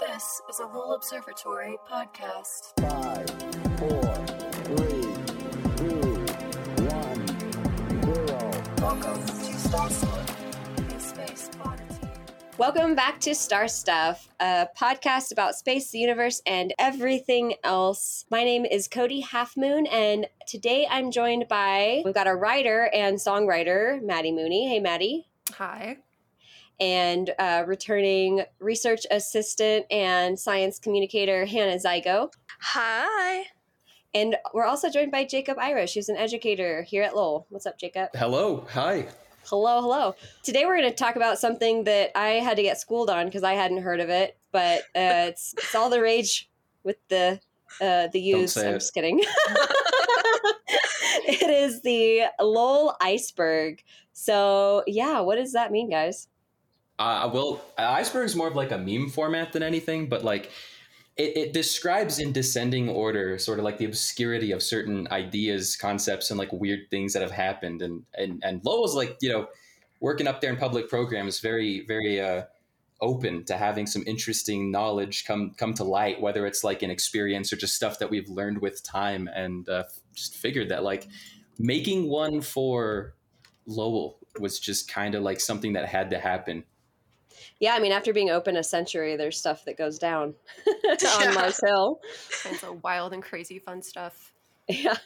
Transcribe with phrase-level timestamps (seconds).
[0.00, 2.72] This is a Lowell Observatory podcast.
[2.78, 3.28] Five,
[3.78, 4.14] four,
[4.62, 5.02] three,
[5.76, 5.98] two,
[6.86, 7.26] one,
[8.04, 8.50] zero.
[8.78, 12.08] Welcome to Star Stuff, a space oddity.
[12.58, 18.24] Welcome back to Star Stuff, a podcast about space, the universe, and everything else.
[18.30, 23.16] My name is Cody Halfmoon, and today I'm joined by we've got a writer and
[23.16, 24.68] songwriter, Maddie Mooney.
[24.68, 25.26] Hey, Maddie.
[25.54, 25.96] Hi.
[26.80, 32.32] And uh, returning research assistant and science communicator, Hannah Zigo.
[32.60, 33.46] Hi.
[34.14, 37.46] And we're also joined by Jacob Irish, who's an educator here at Lowell.
[37.50, 38.10] What's up, Jacob?
[38.14, 39.08] Hello, hi.
[39.44, 40.14] Hello, hello.
[40.42, 43.42] Today we're going to talk about something that I had to get schooled on because
[43.42, 44.82] I hadn't heard of it, but uh,
[45.28, 46.50] it's it's all the rage
[46.84, 47.40] with the
[47.80, 48.56] uh, the use.
[48.56, 48.78] I'm it.
[48.78, 49.20] just kidding.
[51.26, 53.82] it is the Lowell iceberg.
[54.12, 56.28] So yeah, what does that mean, guys?
[56.98, 60.50] Uh, well, is more of like a meme format than anything, but like
[61.16, 66.30] it, it describes in descending order sort of like the obscurity of certain ideas, concepts,
[66.30, 67.82] and like weird things that have happened.
[67.82, 69.48] And and and Lowell's like you know
[70.00, 72.44] working up there in public programs, very very uh,
[73.00, 77.52] open to having some interesting knowledge come come to light, whether it's like an experience
[77.52, 79.28] or just stuff that we've learned with time.
[79.32, 81.06] And uh, just figured that like
[81.58, 83.14] making one for
[83.66, 86.64] Lowell was just kind of like something that had to happen.
[87.60, 90.34] Yeah, I mean, after being open a century, there's stuff that goes down
[90.66, 91.34] on.
[91.34, 92.00] Mars Hill.
[92.42, 94.32] Kinds of wild and crazy fun stuff.
[94.70, 94.98] Yeah.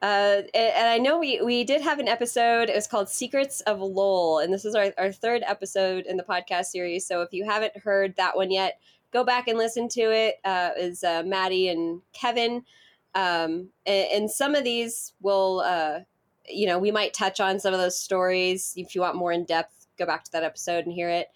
[0.00, 2.70] Uh, and, and I know we, we did have an episode.
[2.70, 4.38] It was called Secrets of Lowell.
[4.38, 7.04] And this is our, our third episode in the podcast series.
[7.04, 8.78] So if you haven't heard that one yet,
[9.12, 10.36] go back and listen to it.
[10.44, 12.62] Uh, is uh, Maddie and Kevin.
[13.16, 16.00] Um, and, and some of these will, uh,
[16.48, 18.74] you know, we might touch on some of those stories.
[18.76, 21.26] If you want more in depth, go back to that episode and hear it.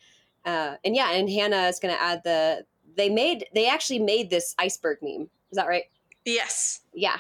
[0.44, 2.64] Uh, and yeah, and Hannah is going to add the,
[2.96, 5.28] they made, they actually made this iceberg meme.
[5.50, 5.84] Is that right?
[6.24, 6.80] Yes.
[6.94, 7.18] yeah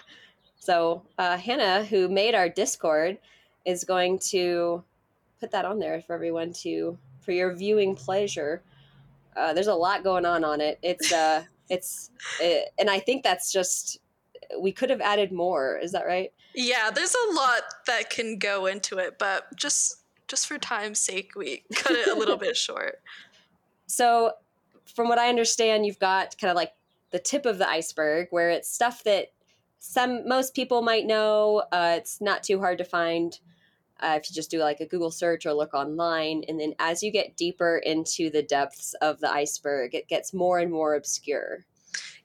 [0.58, 3.18] so uh, hannah who made our discord
[3.64, 4.82] is going to
[5.40, 8.62] put that on there for everyone to for your viewing pleasure
[9.36, 13.24] uh, there's a lot going on on it it's uh it's it, and i think
[13.24, 13.98] that's just
[14.60, 18.66] we could have added more is that right Yeah, there's a lot that can go
[18.66, 20.01] into it, but just
[20.32, 23.00] just for time's sake, we cut it a little bit short.
[23.86, 24.32] so
[24.96, 26.72] from what i understand you've got kind of like
[27.10, 29.28] the tip of the iceberg where it's stuff that
[29.78, 31.64] some most people might know.
[31.72, 33.40] Uh, it's not too hard to find
[33.98, 36.44] uh, if you just do like a google search or look online.
[36.48, 40.60] And then as you get deeper into the depths of the iceberg it gets more
[40.60, 41.66] and more obscure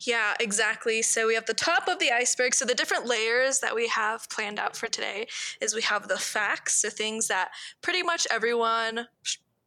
[0.01, 1.01] Yeah, exactly.
[1.01, 2.53] So we have the top of the iceberg.
[2.53, 5.27] So the different layers that we have planned out for today
[5.59, 7.49] is we have the facts, so things that
[7.81, 9.07] pretty much everyone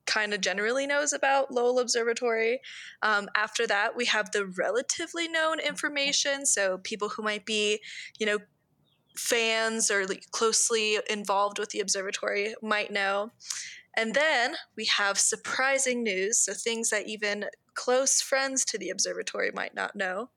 [0.06, 2.60] kind of generally knows about Lowell Observatory.
[3.02, 7.80] Um, after that, we have the relatively known information, so people who might be,
[8.18, 8.38] you know,
[9.16, 13.30] fans or closely involved with the observatory might know.
[13.96, 17.46] And then we have surprising news, so things that even
[17.80, 20.28] close friends to the observatory might not know.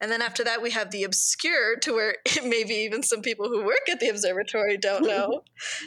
[0.00, 3.64] And then after that, we have the obscure, to where maybe even some people who
[3.64, 5.42] work at the observatory don't know.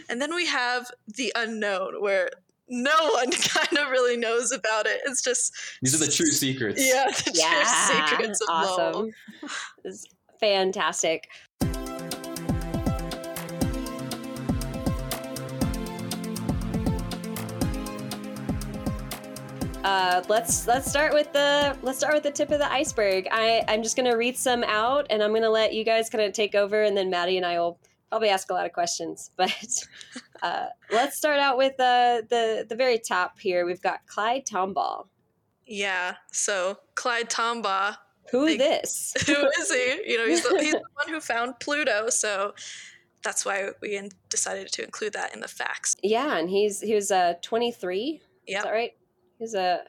[0.09, 2.29] and then we have the unknown, where
[2.67, 4.99] no one kind of really knows about it.
[5.05, 6.85] It's just, These are the true secrets.
[6.85, 9.11] yeah, the true secrets of awesome
[9.85, 10.05] It's
[10.41, 11.27] fantastic
[19.89, 23.27] Uh, let's let's start with the let's start with the tip of the iceberg.
[23.31, 26.31] I I'm just gonna read some out, and I'm gonna let you guys kind of
[26.31, 27.79] take over, and then Maddie and I will
[28.09, 29.31] probably ask a lot of questions.
[29.35, 29.51] But
[30.43, 33.65] uh, let's start out with uh, the the very top here.
[33.65, 35.07] We've got Clyde Tombaugh.
[35.65, 37.97] Yeah, so Clyde Tombaugh,
[38.29, 39.15] Who this?
[39.25, 40.03] who is he?
[40.05, 42.53] You know, he's the, he's the one who found Pluto, so
[43.23, 45.95] that's why we decided to include that in the facts.
[46.03, 48.21] Yeah, and he's he was uh 23.
[48.45, 48.59] Yeah.
[48.59, 48.93] Is that right?
[49.39, 49.81] He's a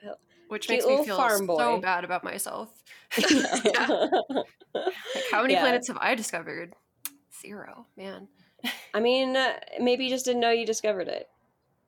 [0.49, 1.57] Which makes me feel farm boy.
[1.59, 2.83] so bad about myself.
[4.73, 5.63] Like, how many Yeah.
[5.63, 6.75] planets have I discovered?
[7.43, 8.29] Zero, man.
[8.95, 11.29] I mean, uh, maybe you just didn't know you discovered it.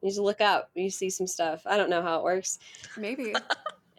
[0.02, 1.62] You just look up, you see some stuff.
[1.64, 2.58] I don't know how it works.
[2.96, 3.34] Maybe.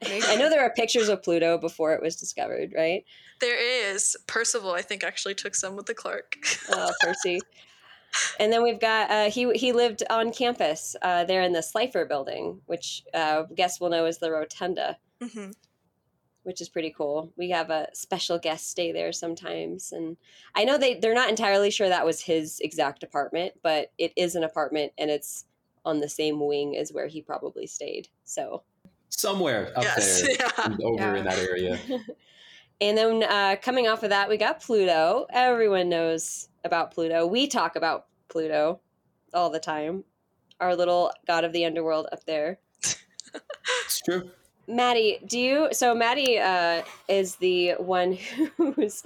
[0.01, 0.25] Maybe.
[0.27, 3.05] I know there are pictures of Pluto before it was discovered, right?
[3.39, 4.71] There is Percival.
[4.73, 6.35] I think actually took some with the Clark.
[6.69, 7.39] Oh, Percy.
[8.39, 12.05] And then we've got uh, he he lived on campus uh, there in the Slifer
[12.05, 14.97] building, which uh, guests will know as the Rotunda.
[15.21, 15.51] hmm
[16.43, 17.31] which is pretty cool.
[17.37, 20.17] We have a special guest stay there sometimes, and
[20.55, 24.35] I know they they're not entirely sure that was his exact apartment, but it is
[24.35, 25.45] an apartment, and it's
[25.85, 28.09] on the same wing as where he probably stayed.
[28.25, 28.63] So
[29.09, 30.21] somewhere up yes.
[30.21, 30.77] there, Yeah.
[30.83, 31.17] over Yeah.
[31.17, 31.79] in that area.
[32.81, 35.25] And then uh, coming off of that, we got Pluto.
[35.31, 37.25] Everyone knows about Pluto.
[37.25, 38.79] We talk about Pluto
[39.33, 40.03] all the time.
[40.59, 42.59] Our little god of the underworld up there.
[43.85, 44.29] It's true.
[44.67, 45.69] Maddie, do you?
[45.71, 48.17] So Maddie uh, is the one
[48.57, 49.03] who's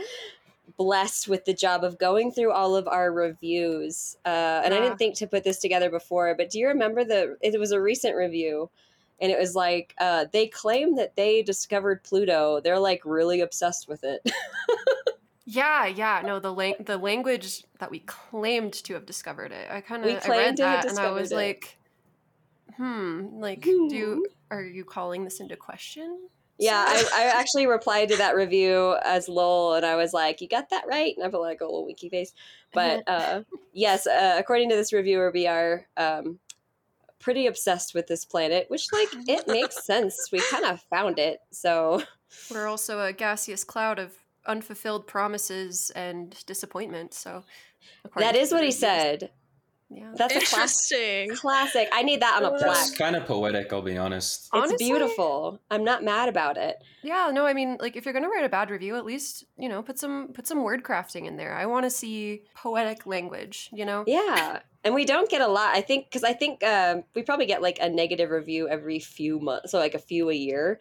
[0.77, 4.17] blessed with the job of going through all of our reviews.
[4.25, 7.37] Uh, and I didn't think to put this together before, but do you remember the?
[7.41, 8.69] It was a recent review,
[9.19, 12.59] and it was like uh, they claim that they discovered Pluto.
[12.61, 14.27] They're like really obsessed with it.
[15.49, 16.21] Yeah, yeah.
[16.25, 19.71] No, the lang- the language that we claimed to have discovered it.
[19.71, 21.35] I kind of I read claimed to have that and I was it.
[21.35, 21.77] like,
[22.75, 23.87] hmm, like Hmm.
[23.87, 26.27] do are you calling this into question?
[26.59, 27.09] Yeah, I.
[27.13, 30.83] I actually replied to that review as lol, and I was like, "You got that
[30.85, 32.33] right," and I put like a little winky face.
[32.73, 36.39] But uh, yes, uh, according to this reviewer, we are um,
[37.19, 40.29] pretty obsessed with this planet, which like it makes sense.
[40.31, 42.03] We kind of found it, so
[42.51, 44.13] We're also a gaseous cloud of
[44.45, 47.13] unfulfilled promises and disappointment.
[47.13, 47.43] So
[48.15, 49.31] that is what he said.
[49.89, 50.11] Yeah.
[50.15, 51.35] That's a class- Interesting.
[51.37, 51.87] classic.
[51.93, 52.61] I need that on a plaque.
[52.75, 54.41] That's kind of poetic, I'll be honest.
[54.41, 55.61] It's Honestly- beautiful.
[55.71, 56.77] I'm not mad about it.
[57.03, 59.69] Yeah, no, I mean, like if you're gonna write a bad review, at least you
[59.69, 61.53] know put some put some word crafting in there.
[61.55, 63.69] I want to see poetic language.
[63.71, 64.03] You know.
[64.07, 64.59] Yeah.
[64.83, 65.75] And we don't get a lot.
[65.75, 69.39] I think because I think um, we probably get like a negative review every few
[69.39, 70.79] months, so like a few a year.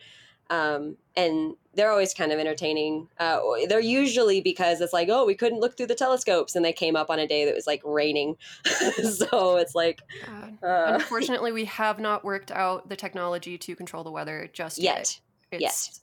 [0.51, 3.09] Um, and they're always kind of entertaining.
[3.19, 6.73] Uh, they're usually because it's like, oh, we couldn't look through the telescopes, and they
[6.73, 10.51] came up on a day that was like raining, so it's like, Uh,
[10.95, 14.97] Unfortunately, we have not worked out the technology to control the weather just yet.
[14.97, 15.21] yet.
[15.53, 16.01] It's, Yes.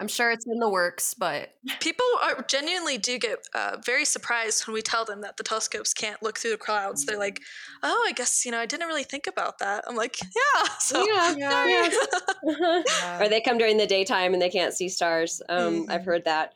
[0.00, 4.66] I'm sure it's in the works, but People are genuinely do get uh, very surprised
[4.66, 7.04] when we tell them that the telescopes can't look through the clouds.
[7.06, 7.40] They're like,
[7.82, 11.06] "Oh, I guess you know, I didn't really think about that." I'm like, "Yeah." So,
[11.06, 11.48] Yeah, Yeah.
[11.48, 11.98] sorry.
[13.20, 15.42] or they come during the daytime and they can't see stars.
[15.48, 16.04] Um, I've Mhm.
[16.04, 16.54] heard that.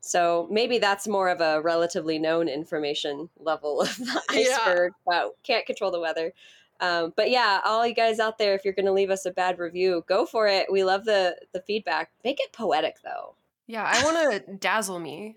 [0.00, 4.74] So maybe that's more of a relatively known information level of the Yeah.
[4.76, 6.32] iceberg, but can't control the weather.
[6.82, 9.30] Um, but yeah, all you guys out there, if you're going to leave us a
[9.30, 10.66] bad review, go for it.
[10.70, 12.10] We love the the feedback.
[12.24, 13.36] Make it poetic though.
[13.68, 15.36] yeah, I want to dazzle me.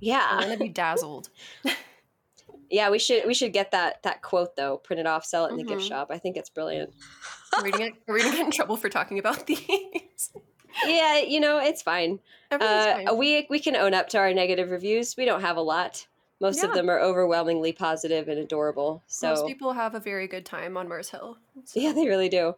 [0.00, 1.28] Yeah, I want to be dazzled.
[2.70, 2.90] yeah.
[2.90, 4.76] We should we should get that that quote though.
[4.78, 5.88] Print it off, sell it in the gift Mhm.
[5.88, 6.08] shop.
[6.10, 6.92] I think it's brilliant.
[7.56, 10.30] Are we gonna get, are gonna get in trouble for talking about these?
[10.86, 12.20] yeah, you know it's fine.
[12.50, 13.16] Uh, fine.
[13.16, 15.16] we we can own up to our negative reviews.
[15.16, 16.06] We don't have a lot.
[16.40, 19.02] Most of them are overwhelmingly positive and adorable.
[19.06, 21.38] So Most people have a very good time on Mars Hill.
[21.64, 22.54] so- yeah, they really do.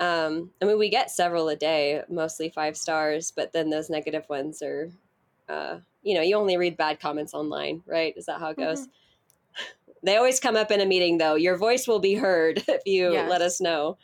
[0.00, 4.28] Um, I mean, we get several a day, mostly five stars, but then those negative
[4.28, 4.90] ones are,
[5.48, 8.12] uh, you know, you only read bad comments online, right?
[8.16, 8.88] Is that how it goes?
[10.04, 11.36] They always come up in a meeting, though.
[11.36, 13.98] Your voice will be heard if you let us know.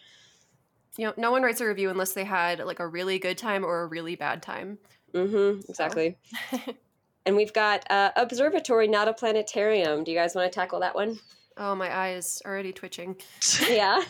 [0.96, 3.64] you know, no one writes a review unless they had like a really good time
[3.64, 4.78] or a really bad time.
[5.12, 5.62] Mm-hmm.
[5.68, 6.16] Exactly.
[7.28, 10.02] and we've got uh, observatory, not a planetarium.
[10.02, 11.20] Do you guys want to tackle that one?
[11.58, 13.16] Oh, my eye is already twitching.
[13.68, 14.02] Yeah.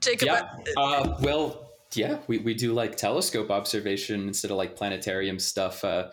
[0.00, 0.48] Jacob, Yeah.
[0.76, 6.10] Uh, well, yeah, we, we do like telescope observation instead of like planetarium stuff, uh,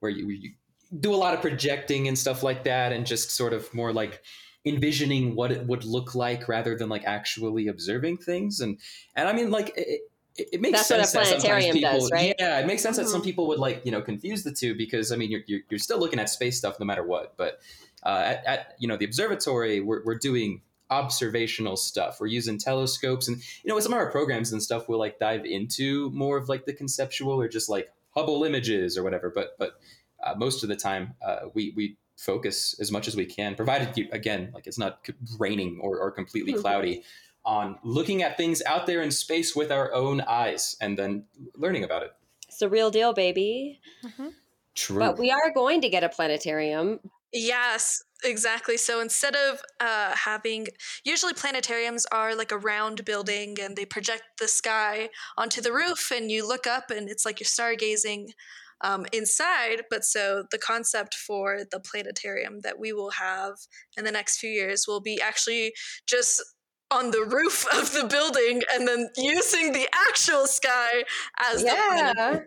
[0.00, 0.50] where you, you
[0.98, 4.20] do a lot of projecting and stuff like that, and just sort of more like
[4.66, 8.58] envisioning what it would look like rather than like actually observing things.
[8.58, 8.80] And
[9.14, 10.00] and I mean, like it,
[10.40, 12.34] it, it makes That's what a sense that sometimes planetarium people, does, right?
[12.38, 13.24] Yeah, it makes sense that some Mhm.
[13.24, 15.98] people would like you know confuse the two because I mean you're you're, you're still
[15.98, 17.60] looking at space stuff no matter what, but
[18.04, 23.28] uh, at, at you know the observatory we're, we're doing observational stuff we're using telescopes
[23.28, 26.36] and you know with some of our programs and stuff we'll like dive into more
[26.36, 29.74] of like the conceptual or just like hubble images or whatever but but
[30.24, 33.96] uh, most of the time uh, we we focus as much as we can provided
[33.96, 34.98] you again like it's not
[35.38, 36.60] raining or, or completely Mhm.
[36.60, 37.04] cloudy
[37.44, 41.24] on looking at things out there in space with our own eyes and then
[41.56, 42.12] learning about it
[42.50, 43.80] it's a real deal, baby.
[44.04, 44.34] Mhm.
[44.74, 46.98] true But we are going to get a planetarium.
[47.32, 48.76] Yes, exactly.
[48.76, 50.66] So instead of uh, having,
[51.04, 56.10] usually planetariums are like a round building and they project the sky onto the roof
[56.10, 58.30] and you look up and it's like you're stargazing
[58.80, 59.84] um, inside.
[59.88, 63.54] But so the concept for the planetarium that we will have
[63.96, 65.72] in the next few years will be actually
[66.06, 66.42] just
[66.90, 71.04] on the roof of the building and then using the actual sky
[71.52, 72.40] as the Yeah.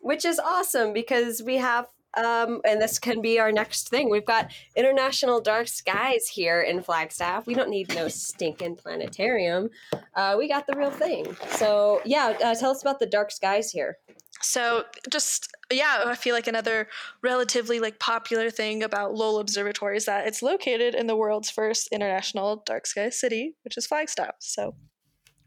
[0.00, 4.08] which is awesome because we have um, and this can be our next thing.
[4.08, 7.46] We've got international dark skies here in Flagstaff.
[7.46, 9.68] We don't need no stinking planetarium.
[10.14, 11.36] Uh, we got the real thing.
[11.50, 13.98] So yeah, uh, tell us about the dark skies here.
[14.40, 16.88] So just yeah, I feel like another
[17.22, 21.88] relatively like popular thing about Lowell Observatory is that it's located in the world's first
[21.90, 24.36] international dark sky city, which is Flagstaff.
[24.38, 24.76] So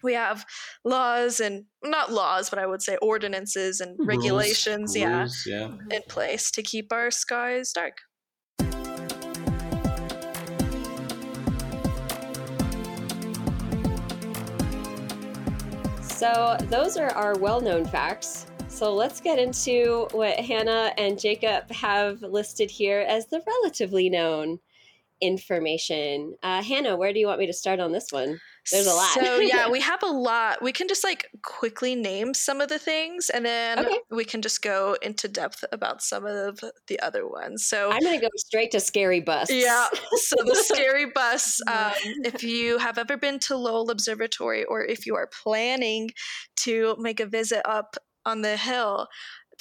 [0.03, 0.45] we have
[0.83, 5.71] laws and not laws, but I would say ordinances and Rules, regulations, yeah, rules, yeah.
[5.89, 7.99] in place to keep our skies dark.
[16.01, 18.45] So those are our well-known facts.
[18.79, 24.59] So let's get into what Hannah and Jacob have listed here as the relatively known
[25.19, 26.35] information.
[26.41, 28.39] Uh, Hannah, where do you want me to start on this one?
[28.71, 29.09] There's a lot.
[29.09, 30.61] So yeah, we have a lot.
[30.61, 33.99] We can just like quickly name some of the things, and then Okay.
[34.11, 37.65] we can just go into depth about some of the other ones.
[37.65, 39.51] So I'm going to go straight to scary bus.
[39.51, 39.87] Yeah.
[39.91, 41.59] So the scary bus.
[41.67, 41.91] Um,
[42.23, 46.11] if you have ever been to Lowell Observatory, or if you are planning
[46.61, 47.97] to make a visit up
[48.29, 49.07] on the hill,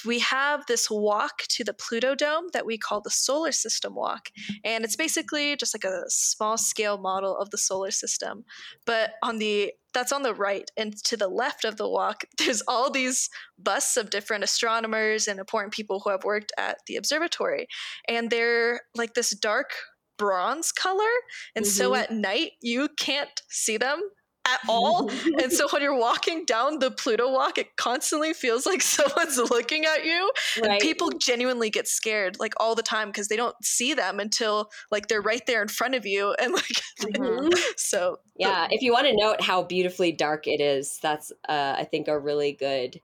[0.05, 4.29] we have this walk to the Pluto Dome that we call the Solar System Walk,
[4.63, 8.45] and it's basically just like a small scale model of the solar system.
[8.85, 12.61] But on the that's on the right, and to the left of the walk, there's
[12.67, 17.67] all these busts of different astronomers and important people who have worked at the observatory,
[18.07, 19.71] and they're like this dark
[20.17, 21.15] bronze color.
[21.55, 21.99] And so Mhm.
[22.03, 23.99] at night you can't see them
[24.53, 25.09] at all
[25.41, 29.85] and so when you're walking down the pluto walk it constantly feels like someone's looking
[29.85, 30.31] at you
[30.63, 34.69] and people genuinely get scared like all the time because they don't see them until
[34.91, 36.65] like they're right there in front of you and like
[37.01, 37.49] Mhm.
[37.77, 41.85] so Yeah, if you want to note how beautifully dark it is, that's uh, I
[41.85, 42.99] think a really good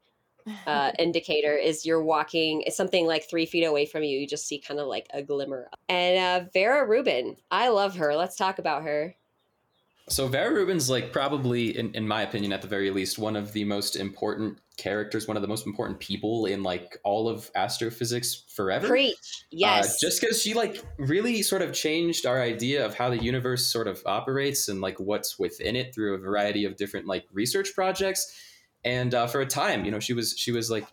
[0.67, 1.55] uh, indicator.
[1.55, 4.79] Is you're walking it's something like three feet away from you, you just see kind
[4.79, 5.69] of like a glimmer.
[5.89, 8.15] And uh, Vera Rubin, I love her.
[8.15, 9.15] Let's talk about her.
[10.07, 13.53] So Vera Rubin's like probably, in, in my opinion, at the very least, one of
[13.53, 18.43] the most important characters, one of the most important people in like all of astrophysics
[18.49, 18.87] forever.
[18.87, 19.99] Preach, Uh, yes.
[19.99, 23.87] just because she like really sort of changed our idea of how the universe sort
[23.87, 28.39] of operates and like what's within it through a variety of different like research projects.
[28.83, 30.85] And uh, for a time, you know, she was she was like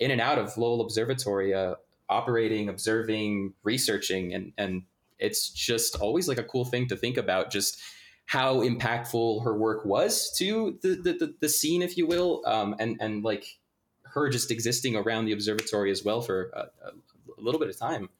[0.00, 1.76] in and out of Lowell Observatory, uh,
[2.08, 4.82] operating, observing, researching, and and
[5.20, 7.52] it's just always like a cool thing to think about.
[7.52, 7.80] Just
[8.28, 12.76] how impactful her work was to the the, the, the scene, if you will, um,
[12.78, 13.58] and and like
[14.04, 16.92] her just existing around the observatory as well for a, a,
[17.38, 18.10] little bit of time.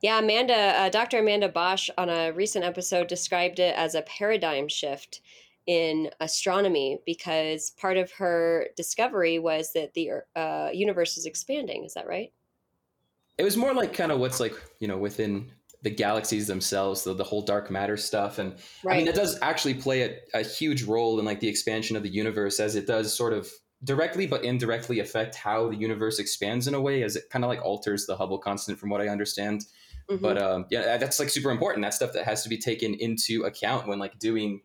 [0.00, 1.18] Yeah, Amanda, uh, Dr.
[1.18, 5.20] Amanda Bosh on a recent episode described it as a paradigm shift
[5.66, 11.84] in astronomy because part of her discovery was that the uh, universe is expanding.
[11.84, 12.32] Is that right?
[13.38, 17.14] It was more like kind of what's like you know within the galaxies themselves, the,
[17.14, 18.56] the whole dark matter stuff, and
[18.88, 22.02] I mean, it does actually play a, a huge role in like the expansion of
[22.02, 23.48] the universe, as it does sort of
[23.84, 27.48] directly but indirectly affect how the universe expands in a way, as it kind of
[27.48, 29.64] like alters the Hubble constant, from what I understand.
[30.10, 30.20] Mhm.
[30.20, 31.84] But um, yeah, that's like super important.
[31.84, 34.62] That stuff that has to be taken into account when like doing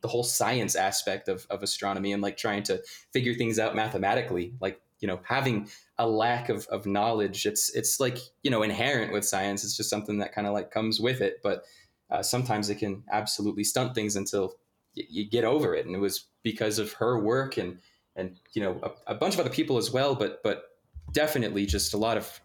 [0.00, 4.54] the whole science aspect of, of astronomy and like trying to figure things out mathematically.
[4.60, 9.12] Like you know, having a lack of, of knowledge, it's it's like you know inherent
[9.12, 9.64] with science.
[9.64, 11.40] It's just something that kind of like comes with it.
[11.42, 11.64] But
[12.10, 14.56] uh, sometimes it can absolutely stunt things until
[14.96, 15.86] y- you get over it.
[15.86, 17.78] And it was because of her work and
[18.16, 20.14] and you know a, a bunch of other people as well.
[20.14, 20.64] But but
[21.12, 22.40] definitely just a lot of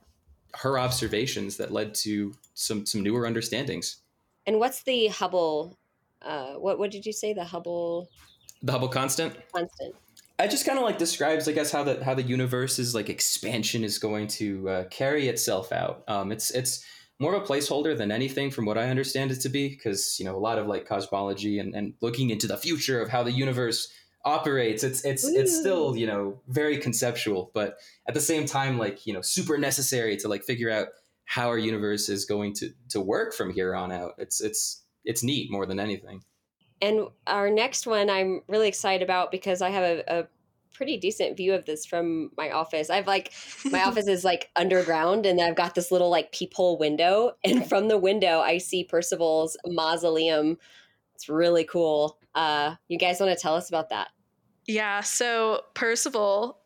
[0.56, 3.98] her observations that led to some some newer understandings.
[4.46, 5.78] And what's the Hubble?
[6.22, 7.34] Uh, what what did you say?
[7.34, 8.10] The Hubble
[8.62, 9.36] The Hubble constant.
[9.54, 9.96] constant.
[10.40, 13.84] It just kind of like describes, I guess, how the how the universe's like expansion
[13.84, 16.04] is going to uh, carry itself out.
[16.08, 16.84] Um, it's it's
[17.20, 20.26] more of a placeholder than anything, from what I understand it to be, because you
[20.26, 23.32] know a lot of like cosmology and, and looking into the future of how the
[23.32, 23.92] universe
[24.24, 24.84] operates.
[24.84, 27.78] It's it's it's still you know very conceptual, but
[28.08, 30.88] at the same time, like you know, super necessary to like figure out
[31.26, 34.14] how our universe is going to to work from here on out.
[34.18, 36.24] It's it's it's neat more than anything.
[36.82, 40.28] And our next one, I'm really excited about because I have a, a
[40.74, 42.90] pretty decent view of this from my office.
[42.90, 43.34] I've like
[43.66, 47.90] my office is like underground, and I've got this little like peephole window, and from
[47.90, 50.58] the window, I see Percival's mausoleum.
[51.16, 52.18] It's really cool.
[52.34, 54.10] Uh, you guys want to tell us about that?
[54.68, 56.59] Yeah, so Percival,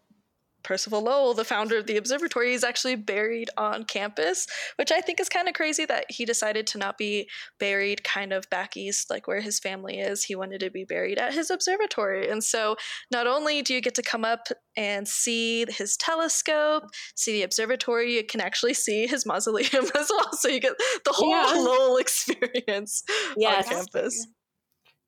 [0.63, 5.19] Percival Lowell, the founder of the observatory, is actually buried on campus, which I think
[5.19, 7.29] is kind of crazy that he decided to not be
[7.59, 10.23] buried kind of back east, like where his family is.
[10.23, 12.29] He wanted to be buried at his observatory.
[12.29, 12.75] And so
[13.11, 16.83] not only do you get to come up and see his telescope,
[17.15, 20.33] see the observatory, you can actually see his mausoleum as well.
[20.33, 20.73] So you get
[21.05, 21.53] the whole Yeah.
[21.57, 23.03] Lowell experience
[23.37, 23.67] Yes.
[23.67, 24.27] on campus.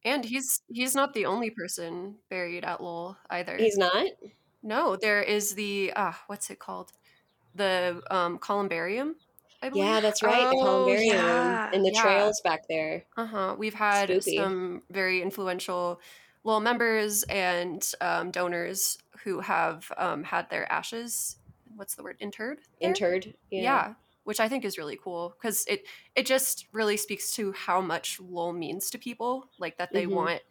[0.04, 3.58] And he's he's not the only person buried at Lowell either.
[3.58, 4.06] He's not.
[4.66, 6.92] No, there is the ah, what's it called?
[7.56, 9.16] The um, columbarium.
[9.62, 9.86] I believe.
[9.86, 10.50] Yeah, that's right.
[10.50, 11.70] the Oh, columbarium yeah.
[11.74, 12.02] and the Yeah.
[12.02, 13.06] trails back there.
[13.16, 13.56] Uh huh.
[13.58, 14.36] We've had Spoopy.
[14.36, 16.02] some very influential
[16.44, 21.38] little members and um, donors who have um, had their ashes.
[21.76, 22.18] What's the word?
[22.20, 22.60] Interred.
[22.80, 22.90] there?
[22.90, 23.34] Interred.
[23.50, 23.94] Yeah.
[24.26, 28.20] which I think is really cool because it it just really speaks to how much
[28.20, 30.16] Lowell means to people, like that they Mhm.
[30.16, 30.42] want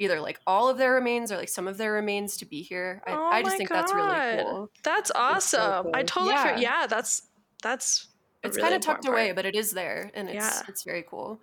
[0.00, 3.02] either like all of their remains or like some of their remains to be here.
[3.06, 4.38] I, Oh I just my think that's really God.
[4.44, 4.70] cool.
[4.82, 5.90] That's so awesome.
[5.94, 6.58] I totally Yeah.
[6.58, 6.80] yeah.
[6.80, 7.22] yeah, that's
[7.62, 8.08] that's
[8.42, 10.62] It's really kind of tucked important away, but it is there, and it's Yeah.
[10.66, 11.38] it's very cool.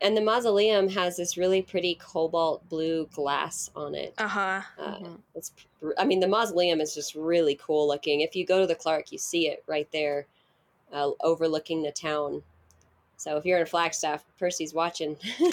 [0.00, 4.12] And the mausoleum has this really pretty cobalt blue glass on it.
[4.18, 4.60] Uh-huh.
[4.76, 5.20] Uh, Mhm.
[5.34, 5.52] it's,
[5.96, 8.20] I mean, the mausoleum is just really cool looking.
[8.20, 10.26] If you go to the Clark, you see it right there,
[10.92, 12.42] uh, overlooking the town.
[13.24, 15.16] So if you're in Flagstaff, Percy's watching.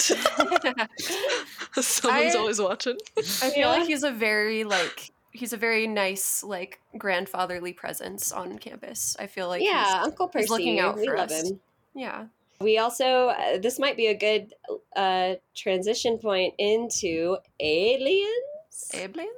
[1.80, 2.98] Someone's I- always watching.
[3.18, 3.68] I feel Yeah.
[3.70, 9.16] like he's a very like he's a very nice like grandfatherly presence on campus.
[9.20, 10.42] I feel like yeah, he's, Uncle Percy.
[10.44, 11.50] he's looking out we for love us.
[11.50, 11.62] him.
[11.96, 12.26] yeah.
[12.60, 14.54] We also, uh, this might be a good
[14.96, 18.92] uh, transition point into aliens.
[18.94, 19.30] Aliens.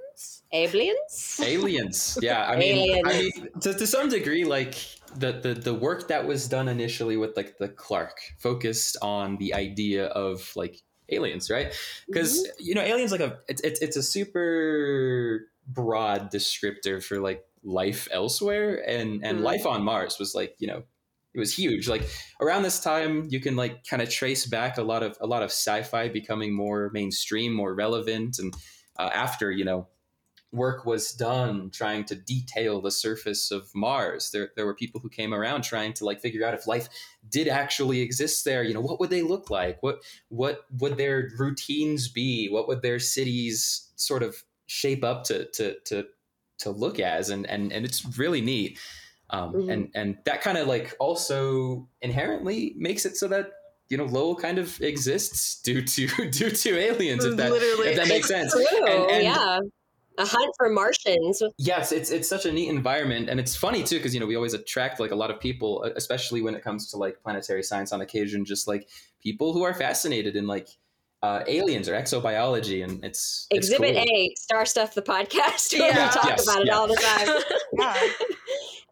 [0.52, 1.40] Aliens?
[1.42, 2.18] aliens?
[2.22, 4.76] Yeah i mean i mean to, to some degree like
[5.16, 9.54] the, the the work that was done initially with like the clark focused on the
[9.54, 11.74] idea of like aliens right?
[12.08, 17.46] Because you know aliens like a it's, it's it's a super broad descriptor for like
[17.64, 19.44] life elsewhere and and Mhm.
[19.44, 20.84] life on mars was like you know
[21.36, 21.88] it was huge.
[21.88, 22.08] Like
[22.40, 25.42] around this time you can like kind of trace back a lot of a lot
[25.42, 28.54] of sci-fi becoming more mainstream more relevant and
[28.98, 29.88] uh, after you know
[30.54, 34.30] work was done trying to detail the surface of Mars.
[34.32, 36.88] There, there were people who came around trying to like figure out if life
[37.28, 38.64] did actually exist there.
[38.64, 39.82] You know, what would they look like?
[39.82, 42.48] What what would their routines be?
[42.50, 46.06] What would their cities sort of shape up to to to
[46.60, 47.30] to look as?
[47.30, 48.78] And and and it's really neat.
[49.30, 49.74] Um, Mhm.
[49.74, 53.52] And and that kind of like also inherently makes it so that
[53.90, 57.26] you know Lowell kind of exists due to due to aliens.
[57.26, 57.90] If that Literally.
[57.92, 58.52] if that makes sense.
[58.54, 59.60] True, And- and- yeah.
[60.18, 61.42] A hunt for Martians.
[61.58, 64.36] yes it's it's such a neat environment and it's funny too because you know we
[64.36, 67.92] always attract like a lot of people especially when it comes to like planetary science
[67.92, 68.88] on occasion just like
[69.22, 70.68] people who are fascinated in like
[71.24, 74.04] uh, aliens or exobiology and it's it's Exhibit cool.
[74.14, 75.72] A, Star Stuff, the podcast.
[75.80, 76.08] where Yeah.
[76.10, 76.76] we talk Yes, about it yeah.
[76.78, 77.44] all the time.
[77.80, 78.08] Yeah.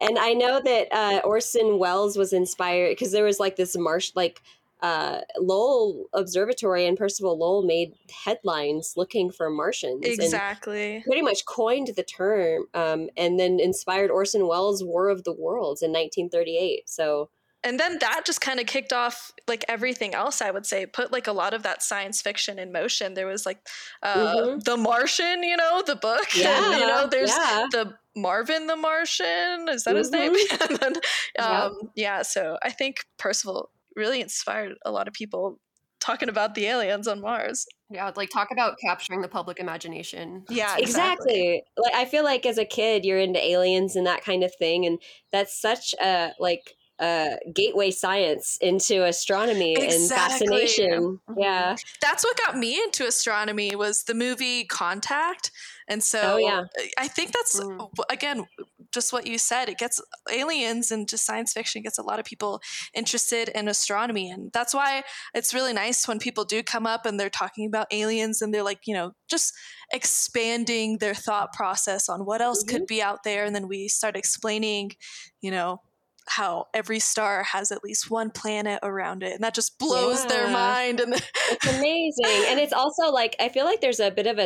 [0.00, 4.10] And I know that uh, Orson Welles was inspired because there was like this marsh,
[4.16, 4.40] like
[4.82, 10.04] uh, Lowell Observatory and Percival Lowell made headlines looking for Martians.
[10.04, 11.02] And exactly.
[11.06, 15.82] pretty much coined the term um, and then inspired Orson Welles' War of the Worlds
[15.82, 16.88] in 1938.
[16.88, 17.30] So,
[17.62, 20.84] And then that just kind of kicked off like everything else, I would say.
[20.84, 23.14] Put like a lot of that science fiction in motion.
[23.14, 23.58] There was like
[24.02, 24.64] uh, Mhm.
[24.64, 26.26] The Martian, you know, the book.
[26.36, 27.66] yeah, and, you know, there's yeah.
[27.70, 29.68] the Marvin the Martian.
[29.68, 30.34] Is that his name?
[30.68, 30.92] and then,
[31.36, 31.64] Yeah.
[31.66, 35.58] um, yeah, so I think Percival really inspired a lot of people
[36.00, 37.66] talking about the aliens on Mars.
[37.88, 40.44] Yeah, like talk about capturing the public imagination.
[40.48, 41.62] Yeah, exactly.
[41.76, 44.84] Like I feel like as a kid you're into aliens and that kind of thing
[44.84, 45.00] and
[45.30, 50.46] that's such a like a gateway science into astronomy and Exactly.
[50.46, 51.18] fascination.
[51.28, 51.34] Mhm.
[51.38, 51.76] Yeah.
[52.00, 55.50] that's what got me into astronomy was the movie Contact.
[55.88, 56.62] And so Oh, yeah.
[56.98, 57.88] I think that's Mm.
[58.10, 58.46] again
[58.92, 59.68] just what you said.
[59.70, 60.00] It gets
[60.30, 62.60] aliens and just science fiction gets a lot of people
[62.94, 64.30] interested in astronomy.
[64.30, 65.02] And that's why
[65.34, 68.62] it's really nice when people do come up and they're talking about aliens and they're
[68.62, 69.54] like, you know, just
[69.92, 73.44] expanding their thought process on what else could be out there.
[73.44, 74.92] And then we start explaining,
[75.40, 75.80] you know,
[76.28, 80.48] how every star has at least one planet around it and that just blows their
[80.50, 81.14] mind and
[81.50, 82.46] It's amazing.
[82.48, 84.44] and it's also like I feel like there's a bit of a,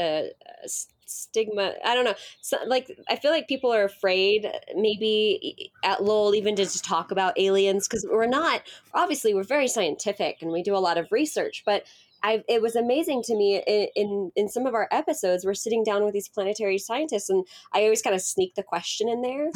[0.00, 1.74] uh, a s- stigma.
[1.84, 2.14] I don't know.
[2.40, 7.10] So, like I feel like people are afraid maybe at Lowell even to just talk
[7.10, 8.62] about aliens because we're not
[8.94, 11.84] obviously we're very scientific and we do a lot of research, but
[12.22, 15.44] I, it was amazing to me in, in in some of our episodes.
[15.44, 19.08] We're sitting down with these planetary scientists, and I always kind of sneak the question
[19.08, 19.52] in there, and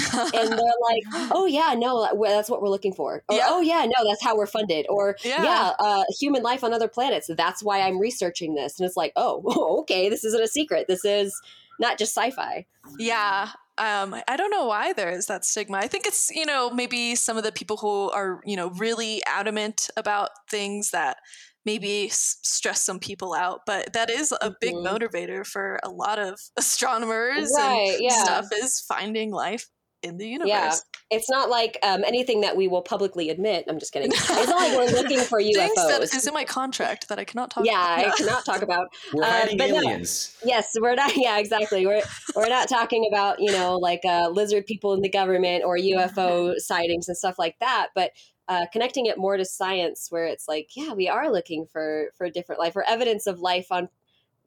[0.52, 3.46] they're like, "Oh yeah, no, that's what we're looking for," or Yeah.
[3.48, 5.42] "Oh yeah, no, that's how we're funded," or Yeah.
[5.42, 7.30] "Yeah, uh, human life on other planets.
[7.36, 10.86] That's why I'm researching this." And it's like, "Oh, okay, this isn't a secret.
[10.88, 11.38] This is
[11.78, 12.66] not just sci-fi."
[12.98, 13.50] Yeah.
[13.76, 15.78] Um, I don't know why there is that stigma.
[15.78, 19.20] I think it's, you know, maybe some of the people who are, you know, really
[19.26, 21.16] adamant about things that
[21.64, 24.86] maybe s- stress some people out, but that is a big Mhm.
[24.86, 28.22] motivator for a lot of astronomers Right, and yeah.
[28.24, 29.68] stuff is finding life
[30.02, 30.48] in the universe.
[30.50, 30.74] Yeah.
[31.10, 33.64] It's not like um, anything that we will publicly admit.
[33.68, 34.10] I'm just kidding.
[34.14, 36.14] It's not like we're looking for Things that UFOs.
[36.14, 38.12] is in my contract that I cannot talk yeah, about.
[38.12, 38.88] I cannot talk about.
[39.14, 39.76] we're Uh, hiding but no.
[39.76, 41.12] aliens Yes, we're not.
[41.16, 41.86] Yeah, exactly.
[41.86, 42.02] We're
[42.36, 46.54] we're not talking about you know like uh, lizard people in the government or UFO
[46.58, 47.88] sightings and stuff like that.
[47.94, 48.10] But
[48.48, 52.28] uh, connecting it more to science, where it's like, yeah, we are looking for for
[52.30, 53.88] different life or evidence of life on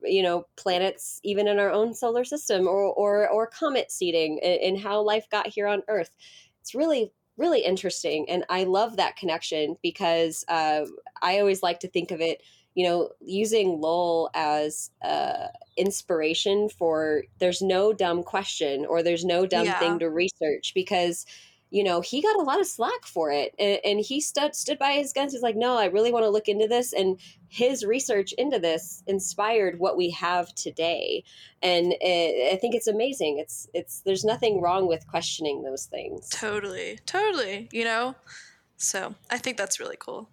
[0.04, 4.78] you know planets even in our own solar system or or, or comet seeding and,
[4.80, 6.12] how life got here on earth
[6.62, 10.86] it's really really interesting and i love that connection because uh,
[11.22, 12.44] i always like to think of it
[12.76, 19.48] you know using lowell as uh, inspiration for there's no dumb question or there's no
[19.48, 19.80] dumb Yeah.
[19.80, 21.26] thing to research because
[21.70, 24.80] you know he got a lot of slack for it and, and he stood stood
[24.80, 27.86] by his guns he's like no i really want to look into this and his
[27.86, 31.24] research into this inspired what we have today
[31.62, 36.28] and it, i think it's amazing it's it's there's nothing wrong with questioning those things
[36.30, 37.70] Totally, totally.
[37.72, 38.16] You know,
[38.78, 40.30] so I think that's really cool.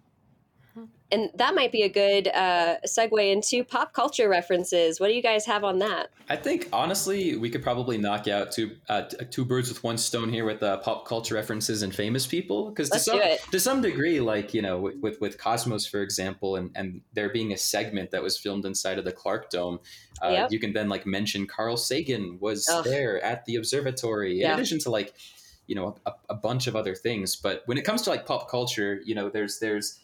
[1.11, 5.21] And that might be a good uh, segue into pop culture references what do you
[5.21, 9.45] guys have on that I think honestly, we could probably knock out two uh, two
[9.45, 12.69] birds with one stone here with uh, pop culture references and famous people.
[12.69, 13.19] Because to some
[13.51, 17.29] to some degree, like you know, with, with with Cosmos, for example, and and there
[17.29, 19.79] being a segment that was filmed inside of the Clark Dome,
[20.23, 20.51] uh, Yep.
[20.51, 22.83] you can then like mention Carl Sagan was Ugh.
[22.83, 24.41] there at the observatory.
[24.41, 25.13] In addition to like,
[25.67, 27.35] you know, a, a bunch of other things.
[27.35, 29.99] But when it comes to like pop culture, you know, there's there's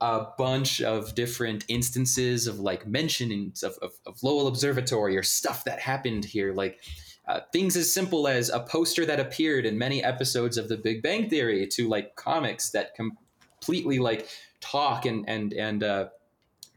[0.00, 5.64] a bunch of different instances of like mentionings of, of, of Lowell Observatory or stuff
[5.64, 6.80] that happened here, like
[7.26, 11.02] uh, things as simple as a poster that appeared in many episodes of The Big
[11.02, 14.28] Bang Theory to like comics that completely like
[14.60, 16.08] talk and and and uh,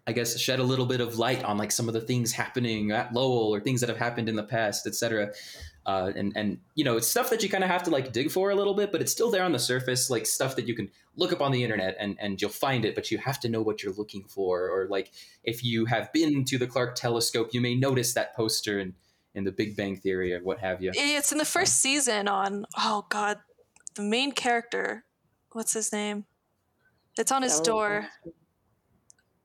[0.07, 2.91] I guess shed a little bit of light on like some of the things happening
[2.91, 5.31] at Lowell or things that have happened in the past, etc.
[5.85, 8.29] Uh, and and you know it's stuff that you kind of have to like dig
[8.29, 10.75] for a little bit, but it's still there on the surface, like stuff that you
[10.75, 13.49] can look up on the internet and and you'll find it, but you have to
[13.49, 14.69] know what you're looking for.
[14.69, 15.11] Or like
[15.43, 18.93] if you have been to the Clark Telescope, you may notice that poster in
[19.33, 20.91] in the Big Bang Theory or what have you.
[20.93, 23.39] It's in the first season on oh god,
[23.95, 25.03] the main character.
[25.53, 26.25] What's his name?
[27.17, 28.07] It's on his Don't- door.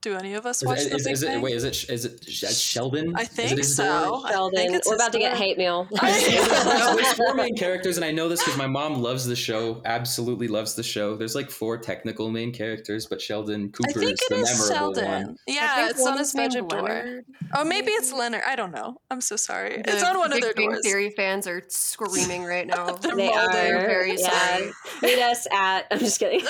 [0.07, 1.53] Do any of us Is, watch it- the is, Big is it wait?
[1.55, 3.13] Is it is it uh, Sheldon?
[3.15, 3.83] I Is it think his so.
[3.83, 4.21] door?
[4.25, 7.55] I sheldon think it's we're his about to get hate mail I- There's four main
[7.57, 9.81] characters, and I know this because my mom loves the show.
[9.83, 11.15] Absolutely loves the show.
[11.17, 15.05] There's like four technical main characters, but Sheldon Cooper is the is memorable Sheldon.
[15.27, 15.37] one.
[15.45, 16.81] Yeah, I think it's on is his named bedroom door.
[16.83, 17.25] Leonard.
[17.53, 18.43] Oh, maybe it's Leonard.
[18.47, 19.01] I don't know.
[19.11, 19.81] I'm so sorry.
[19.85, 20.81] it's on one Big of their Bang doors.
[20.83, 22.91] Theory fans are screaming right now.
[22.93, 23.35] They're they molding.
[23.73, 24.29] are very yeah.
[24.57, 24.71] sorry.
[25.01, 26.39] meet us at i'm just kidding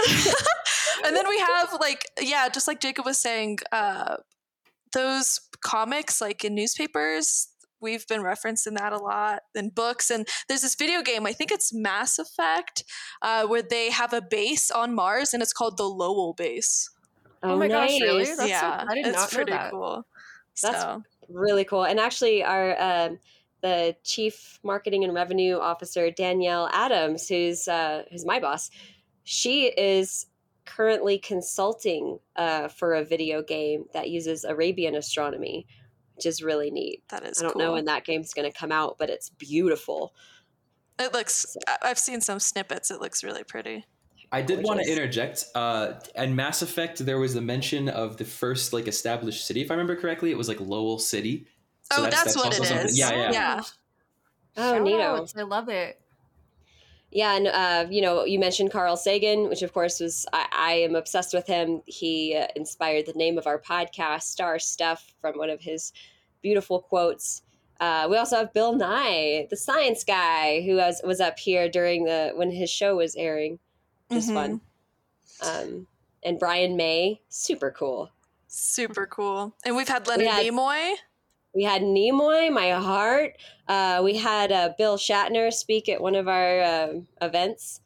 [1.06, 4.18] and then we have like yeah, just like Jacob was saying, uh,
[4.94, 7.50] those comics like in newspapers.
[7.80, 11.28] We've been referencing that a lot in books, and there's this video game.
[11.28, 12.84] I think it's Mass Effect,
[13.22, 16.90] uh, where they have a base on Mars, and it's called the Lowell base.
[17.44, 18.24] oh, my gosh, really?
[18.24, 18.30] nice.
[18.30, 19.72] That's so- yeah, I did it's not know that.
[19.72, 20.08] cool.
[20.60, 23.20] That's so really cool and actually our um,
[23.62, 28.70] the chief marketing and revenue officer danielle adams who's uh, who's my boss
[29.24, 30.28] she is
[30.68, 35.66] currently consulting uh, for a video game that uses arabian astronomy
[36.16, 37.62] which is really neat that is i don't cool.
[37.62, 40.14] know when that game's going to come out but it's beautiful
[41.00, 41.56] It looks.
[41.68, 42.90] I- I've seen some snippets.
[42.90, 43.86] It looks really pretty.
[44.32, 45.46] I did want to interject.
[45.54, 49.70] Uh, and Mass Effect, there was a mention of the first like established city, if
[49.70, 50.32] I remember correctly.
[50.32, 51.46] It was like Lowell City.
[51.92, 52.98] oh, that's, what it also something- is.
[52.98, 53.32] Yeah, yeah.
[53.32, 53.62] yeah.
[54.58, 56.02] oh Shout neato outs, I love it.
[57.12, 60.72] Yeah, and uh, you know, you mentioned Carl Sagan, which of course was I, I
[60.74, 61.82] am obsessed with him.
[61.86, 65.94] He uh, inspired the name of our podcast, Star Stuff, from one of his
[66.42, 67.44] beautiful quotes.
[67.80, 72.04] Uh, we also have Bill Nye, the science guy, who was was up here during
[72.04, 73.60] the when his show was airing,
[74.10, 74.34] is Mhm.
[74.34, 74.62] fun.
[75.42, 75.88] Um,
[76.24, 78.12] and Brian May, super cool.
[78.48, 79.56] Super cool.
[79.64, 80.96] And we've had Leonard had- Nimoy.
[81.58, 83.36] We had Nimoy, my heart.
[83.68, 87.82] Uh, we had uh, Bill Shatner speak at one of our um events.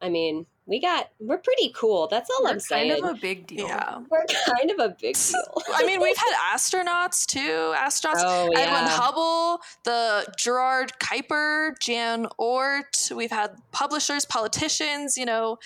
[0.00, 2.08] I mean, we got we're pretty cool.
[2.08, 2.90] That's all We're I'm saying.
[2.90, 3.68] kind of a big deal.
[3.68, 4.00] Yeah.
[4.10, 4.24] we're
[4.56, 5.62] kind of a big deal.
[5.72, 7.72] I mean, we've had astronauts too.
[7.76, 8.22] Astronauts.
[8.24, 13.14] oh Edwin Hubble, the Gerard Kuiper, Jan Oort.
[13.14, 15.16] We've had publishers, politicians.
[15.16, 15.58] You know,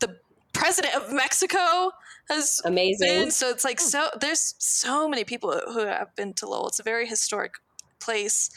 [0.00, 0.18] the
[0.52, 1.92] president of Mexico
[2.28, 3.08] has amazing.
[3.08, 3.30] been.
[3.30, 4.08] So it's like so.
[4.20, 6.68] There's so many people who have been to Lowell.
[6.68, 7.54] It's a very historic
[8.00, 8.50] place.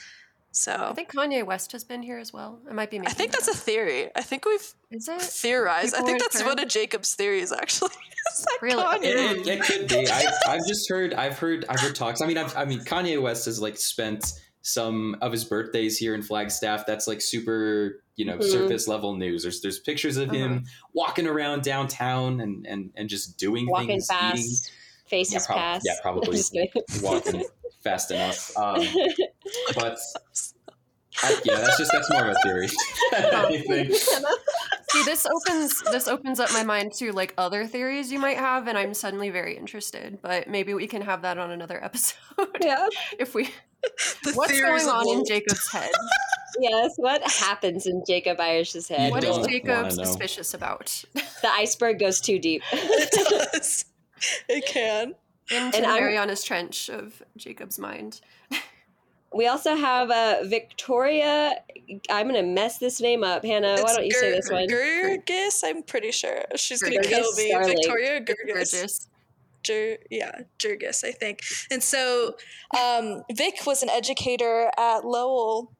[0.53, 2.59] So I think Kanye West has been here as well.
[2.69, 2.99] It might be.
[2.99, 3.07] Me.
[3.07, 4.09] I think that that's a theory.
[4.15, 5.95] I think we've Is it theorized.
[5.95, 7.91] I think that's trying- one of Jacob's theories, actually.
[8.33, 8.83] Is that Really?
[8.83, 9.03] Kanye?
[9.03, 10.07] It, it, it could be.
[10.09, 11.13] I, I've just heard.
[11.13, 11.65] I've heard.
[11.69, 12.21] I've heard talks.
[12.21, 16.13] I mean, I've, I mean, Kanye West has like spent some of his birthdays here
[16.15, 16.85] in Flagstaff.
[16.85, 18.43] That's like super, you know, Mhm.
[18.51, 19.41] surface level news.
[19.43, 20.61] There's there's pictures of him Uh-huh.
[20.93, 24.55] walking around downtown and and and just doing Walking things, fast, eating,
[25.07, 25.85] faces prob- past.
[25.85, 26.37] yeah, probably.
[26.37, 26.69] Just kidding.
[27.01, 27.43] walking
[27.83, 28.55] fast enough.
[28.57, 28.85] Um,
[29.75, 29.97] but
[31.23, 32.67] I, yeah, that's just that's more of a theory.
[34.91, 38.67] See, this opens this opens up my mind to like other theories you might have,
[38.67, 40.19] and I'm suddenly very interested.
[40.21, 42.17] But maybe we can have that on another episode
[42.61, 42.87] Yeah.
[43.19, 43.49] if we.
[44.23, 45.91] The What's theories going on in Jacob's head?
[46.59, 46.95] Yes.
[46.97, 49.05] What happens in Jacob Irish's head?
[49.05, 51.05] You What is Jacob suspicious about?
[51.13, 52.61] The iceberg goes too deep.
[52.73, 53.85] it does.
[54.49, 55.15] It can.
[55.49, 58.19] Into And the I'm- Mariana's Trench of Jacob's mind.
[59.33, 61.53] We also have uh, Victoria.
[62.09, 63.77] I'm gonna mess this name up, Hannah.
[63.81, 64.67] why don't you say this one?
[64.67, 66.43] Gurgis, I'm pretty sure.
[66.57, 67.49] She's gonna Gurgis kill me.
[67.49, 67.69] Starling.
[67.77, 69.07] Victoria Gurgis.
[69.63, 71.41] Jur- yeah, Jurgis, I think.
[71.69, 72.35] And so
[72.77, 75.73] um, Vic was an educator at Lowell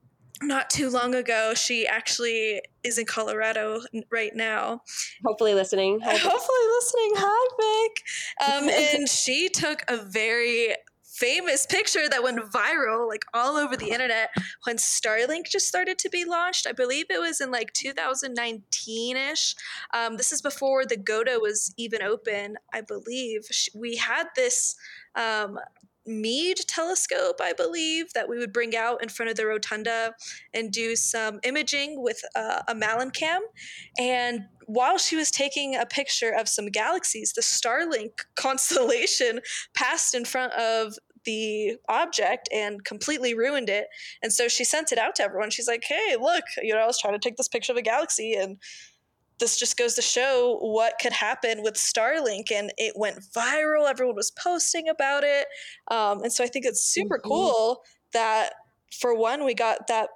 [0.44, 1.54] not too long ago.
[1.56, 4.82] She actually is in Colorado right now.
[5.24, 6.00] Hopefully, listening.
[6.02, 7.12] Hopefully listening.
[7.16, 8.04] Hi, Vic.
[8.42, 10.74] Um, and she took a very
[11.22, 14.30] famous picture that went viral like all over the internet
[14.64, 16.66] when Starlink just started to be launched.
[16.66, 19.56] I believe it was in like 2019ish.
[19.94, 22.56] Um, this is before the Goda was even open.
[22.74, 23.42] I believe
[23.76, 24.76] we had this
[25.14, 25.60] um,
[26.08, 30.16] Meade telescope, I believe, that we would bring out in front of the rotunda
[30.52, 33.42] and do some imaging with uh, a MallinCam.
[34.00, 39.42] And while she was taking a picture of some galaxies, the Starlink constellation
[39.76, 43.88] passed in front of the object and completely ruined it.
[44.22, 45.50] And so she sent it out to everyone.
[45.52, 47.82] She's like, hey, look, you know, I was trying to take this picture of a
[47.82, 48.58] galaxy and
[49.40, 52.52] this just goes to show what could happen with Starlink.
[52.52, 53.90] And it went viral.
[53.90, 55.48] Everyone was posting about it.
[55.90, 57.24] Um, and so I think it's super Mhm.
[57.28, 58.54] cool that,
[59.00, 60.10] for one, we got that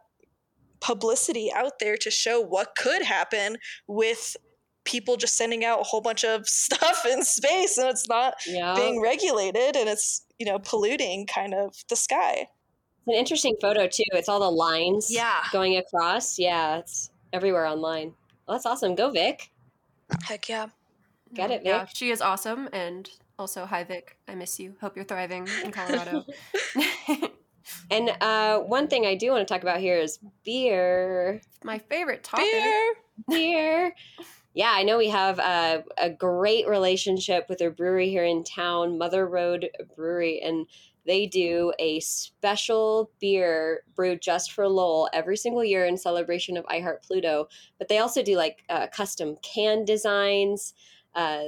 [0.81, 4.35] publicity out there to show what could happen with
[4.83, 8.73] people just sending out a whole bunch of stuff in space and it's not Yeah.
[8.75, 12.47] being regulated and it's you know polluting kind of the sky
[12.99, 14.03] It's an interesting photo too.
[14.13, 16.37] It's all the lines yeah going across.
[16.39, 18.13] Yeah, it's everywhere online.
[18.47, 18.95] Well, that's awesome.
[18.95, 19.51] Go Vic.
[20.23, 20.67] heck yeah
[21.33, 21.89] Get it, Yeah, Vic.
[21.95, 22.69] she is awesome.
[22.71, 24.15] And also, hi, Vic.
[24.27, 24.75] I miss you.
[24.79, 26.23] Hope you're thriving in Colorado.
[27.89, 31.41] And uh, one thing I do want to talk about here is beer.
[31.63, 32.45] My favorite topic.
[32.51, 32.93] beer
[33.27, 33.95] Beer.
[34.55, 38.97] Yeah, I know we have uh, a great relationship with a brewery here in town,
[38.97, 40.65] Mother Road Brewery, and
[41.05, 46.65] they do a special beer brewed just for Lowell every single year in celebration of
[46.69, 47.49] I Heart Pluto.
[47.77, 50.73] But they also do like uh, custom can designs.
[51.13, 51.47] Uh,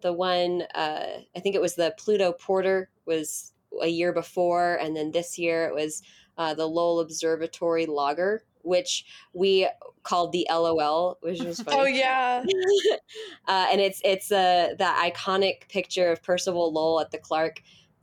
[0.00, 4.96] the one, uh, I think it was the Pluto Porter, was a year before, and
[4.96, 6.02] then this year it was
[6.36, 9.68] uh, the Lowell Observatory Lager, which we
[10.02, 11.76] called the LOL, which was funny.
[11.76, 12.44] oh yeah
[13.48, 17.62] uh, and it's it's uh, that iconic picture of Percival Lowell at the Clark,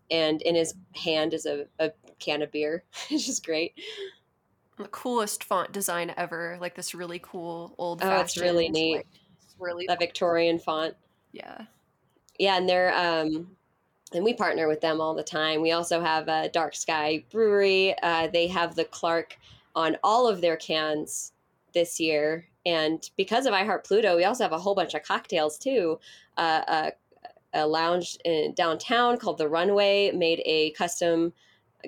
[0.09, 2.83] and in his hand is a, a can of beer.
[3.09, 3.73] which is great.
[4.77, 6.57] The coolest font design ever.
[6.61, 8.01] Like this really cool old.
[8.03, 9.05] Oh, it's really neat.
[9.59, 9.85] really.
[9.87, 10.95] That Victorian font.
[11.33, 11.65] Yeah.
[12.37, 13.49] Yeah, and they're um,
[14.13, 15.61] and we partner with them all the time.
[15.61, 17.95] We also have a Dark Sky Brewery.
[18.01, 19.37] Uh, they have the Clark
[19.75, 21.33] on all of their cans
[21.73, 25.03] this year, and because of I Heart Pluto, we also have a whole bunch of
[25.03, 25.99] cocktails too.
[26.37, 26.91] Uh, a,
[27.61, 31.33] a lounge in downtown called the Runway made a custom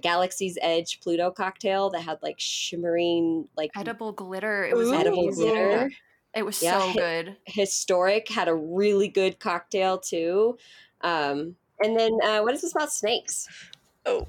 [0.02, 4.66] Galaxy's Edge Pluto cocktail that had like shimmering, like Edible glitter.
[4.66, 4.94] It was Ooh.
[4.96, 5.46] edible amazing.
[5.50, 5.92] glitter.
[6.34, 7.38] It was Yeah, so hi- good.
[7.46, 10.58] Historic had a really good cocktail too.
[11.02, 13.48] Um, and then uh, what is this about snakes?
[14.06, 14.26] oh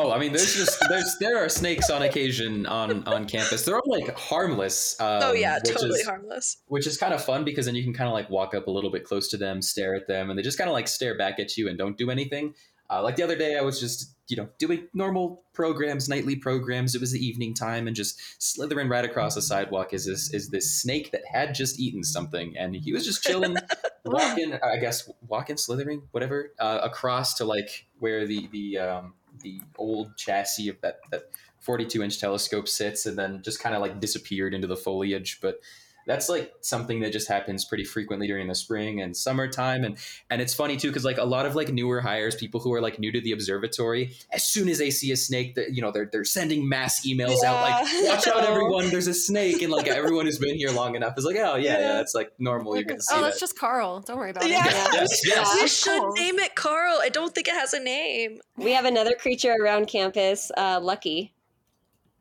[0.00, 3.64] Oh, I mean, there's just there's there are snakes on occasion on on campus.
[3.64, 4.98] They're all like harmless.
[5.00, 7.92] Um, oh yeah totally is, harmless Which is kind of fun because then you can
[7.92, 10.38] kind of like walk up a little bit close to them, stare at them, and
[10.38, 12.54] they just kind of like stare back at you and don't do anything.
[12.88, 16.94] Uh, like the other day, I was just you know doing normal programs, nightly programs.
[16.94, 20.50] It was the evening time, and just slithering right across the sidewalk is this is
[20.50, 23.56] this snake that had just eaten something, and he was just chilling,
[24.04, 24.54] walking.
[24.62, 30.16] I guess walking, slithering, whatever, uh, across to like where the the um, the old
[30.16, 31.24] chassis of that that
[31.60, 35.60] 42 inch telescope sits, and then just kind of like disappeared into the foliage, but
[36.08, 39.96] that's like something that just happens pretty frequently during the spring and summertime and
[40.30, 42.80] and it's funny too because like a lot of like newer hires people who are
[42.80, 45.92] like new to the observatory as soon as they see a snake that you know
[45.92, 49.86] they're they're sending mass emails out like watch out everyone there's a snake and like
[49.86, 52.00] everyone who's been here long enough is like oh yeah yeah, Yeah.
[52.00, 54.00] it's like normal you're gonna see Oh, that that's just Carl.
[54.00, 54.64] Don't worry about Yeah.
[54.66, 54.74] it.
[54.94, 56.12] yes yes we should cool.
[56.14, 59.86] name it carl i don't think it has a name We have another creature around
[59.88, 61.34] campus, uh, Lucky.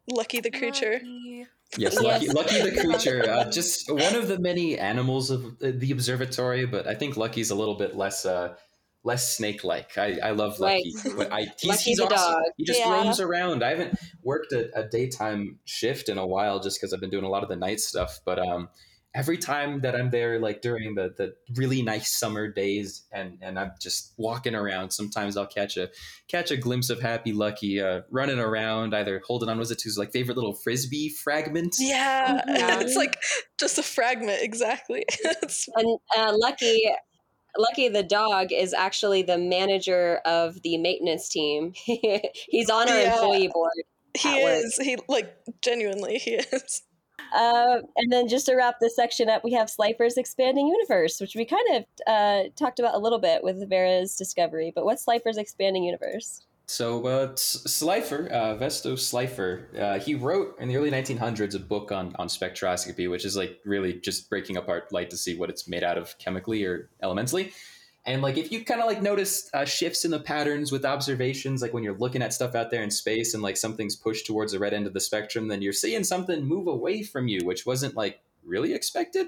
[0.08, 1.48] lucky the creature Lucky.
[1.78, 2.02] Yes, Yes.
[2.02, 3.30] Lucky, Lucky the creature.
[3.30, 7.50] Uh, just one of the many animals of the the observatory, but I think Lucky's
[7.52, 8.56] a little bit less uh,
[9.04, 9.98] less snake like.
[9.98, 10.94] I, I love Lucky.
[11.16, 12.34] But I, he's, Lucky he's the awesome.
[12.34, 12.44] dog.
[12.58, 12.94] He just Yeah.
[12.94, 13.64] roams around.
[13.64, 17.26] I haven't worked a, a daytime shift in a while just because I've been doing
[17.26, 18.20] a lot of the night stuff.
[18.26, 18.70] But um,
[19.18, 23.58] every time that I'm there, like during the the really nice summer days, and and
[23.60, 25.90] I'm just walking around, sometimes I'll catch a
[26.28, 29.90] catch a glimpse of Happy Lucky uh, running around, either holding on was it to
[29.90, 31.76] his like favorite little frisbee fragment.
[31.80, 32.80] Yeah, Yeah.
[32.80, 33.18] it's like
[33.60, 35.04] just a fragment, exactly.
[35.76, 36.84] And uh, Lucky,
[37.58, 41.74] Lucky the dog is actually the manager of the maintenance team.
[41.76, 43.14] He's on our Yeah.
[43.14, 43.72] employee board.
[44.16, 44.64] he At work.
[44.66, 44.78] is.
[44.78, 46.82] He like genuinely he is.
[47.34, 51.36] Uh, and then just to wrap this section up, we have Slipher's expanding universe, which
[51.36, 54.72] we kind of uh, talked about a little bit with Vera's discovery.
[54.74, 56.46] But what's Slipher's expanding universe?
[56.70, 61.94] So uh, Slipher, uh, Vesto Slipher, uh, he wrote in the early 1900s a book
[61.94, 65.70] on on spectroscopy, which is like really just breaking apart light to see what it's
[65.70, 67.54] made out of chemically or elementally.
[68.08, 71.62] And like if you kind of like notice uh, shifts in the patterns with observations,
[71.62, 74.54] like when you're looking at stuff out there in space and like something's pushed towards
[74.54, 77.66] the red end of the spectrum, then you're seeing something move away from you, which
[77.66, 79.28] wasn't like really expected.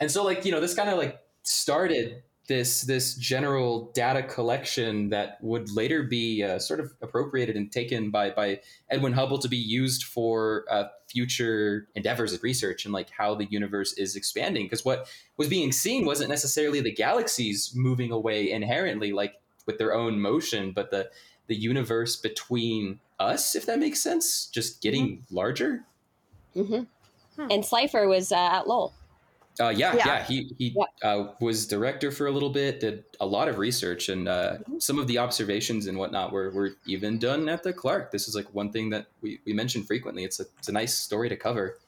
[0.00, 5.10] And so like you know this kind of like started this this general data collection
[5.10, 9.48] that would later be uh, sort of appropriated and taken by by Edwin Hubble to
[9.48, 14.66] be used for uh, future endeavors of research and like how the universe is expanding.
[14.66, 19.34] Because what was being seen wasn't necessarily the galaxies moving away inherently, like
[19.66, 21.10] with their own motion, but the
[21.48, 25.84] the universe between us, if that makes sense, just getting larger.
[26.54, 26.82] Mm-hmm.
[27.40, 27.50] Hmm.
[27.50, 28.94] And Slipher was uh, at Lowell.
[29.58, 30.02] Uh, yeah, Yeah.
[30.06, 34.10] yeah, He he uh, was director for a little bit, did a lot of research,
[34.10, 38.10] and uh, some of the observations and whatnot were, were even done at the Clark.
[38.10, 40.24] This is like one thing that we, we mention frequently.
[40.24, 41.78] It's a it's a nice story to cover.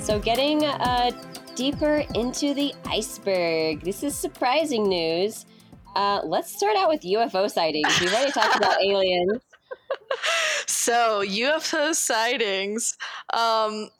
[0.00, 1.10] So, getting uh,
[1.54, 3.82] deeper into the iceberg.
[3.82, 5.44] This is surprising news.
[5.96, 8.00] Uh, let's start out with UFO sightings.
[8.00, 9.42] We've already talked about aliens.
[10.66, 12.96] So UFO sightings.
[13.32, 13.90] Um,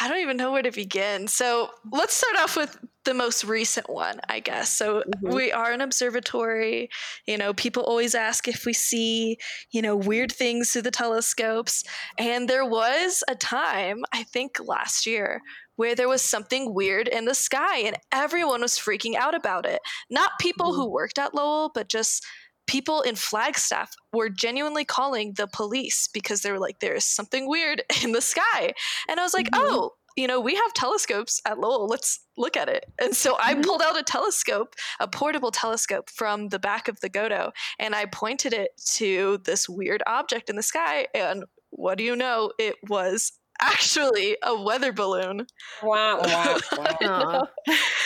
[0.00, 1.28] I don't even know where to begin.
[1.28, 4.68] So let's start off with the most recent one, I guess.
[4.70, 5.34] So Mhm.
[5.34, 6.88] we are an observatory.
[7.26, 9.38] You know, people always ask if we see,
[9.70, 11.84] you know, weird things through the telescopes.
[12.18, 15.42] And there was a time, I think last year,
[15.76, 19.80] where there was something weird in the sky and everyone was freaking out about it.
[20.10, 20.76] Not people Mhm.
[20.76, 22.24] who worked at Lowell, but just
[22.66, 27.48] people in Flagstaff were genuinely calling the police because they were like, there is something
[27.48, 28.72] weird in the sky.
[29.08, 29.58] And I was like, Mhm.
[29.70, 31.88] oh, you know, we have telescopes at Lowell.
[31.88, 32.84] Let's look at it.
[33.00, 33.64] And so I Mhm.
[33.64, 37.50] pulled out a telescope, a portable telescope from the back of the Godo,
[37.80, 41.08] and I pointed it to this weird object in the sky.
[41.14, 42.52] And what do you know?
[42.60, 45.46] It was actually a weather balloon.
[45.82, 46.96] Wah, wah, wah.
[47.00, 47.46] Aw.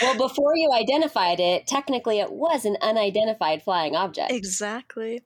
[0.03, 4.31] well, before you identified it, technically it was an unidentified flying object.
[4.33, 5.23] Exactly.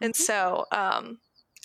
[0.00, 0.22] And Mm-hmm.
[0.22, 1.18] so um,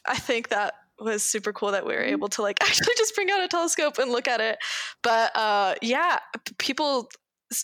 [0.08, 2.02] I think that was super cool that we Mm-hmm.
[2.02, 4.58] were able to like actually just bring out a telescope and look at it.
[5.04, 6.20] But uh, yeah,
[6.58, 7.10] people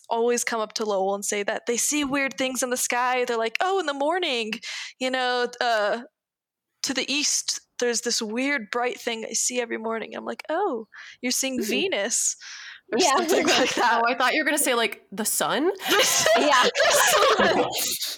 [0.09, 3.25] always come up to Lowell and say that they see weird things in the sky.
[3.25, 4.51] They're like, oh, in the morning,
[4.99, 6.01] you know, uh,
[6.83, 10.15] to the east, there's this weird bright thing I see every morning.
[10.15, 10.87] I'm like, oh,
[11.21, 11.67] you're seeing Mhm.
[11.67, 12.37] Venus.
[12.93, 13.11] Or Yeah.
[13.17, 14.01] something like that.
[14.01, 15.71] Oh, I thought you were gonna say like the sun.
[16.37, 16.63] yeah.
[17.37, 17.65] the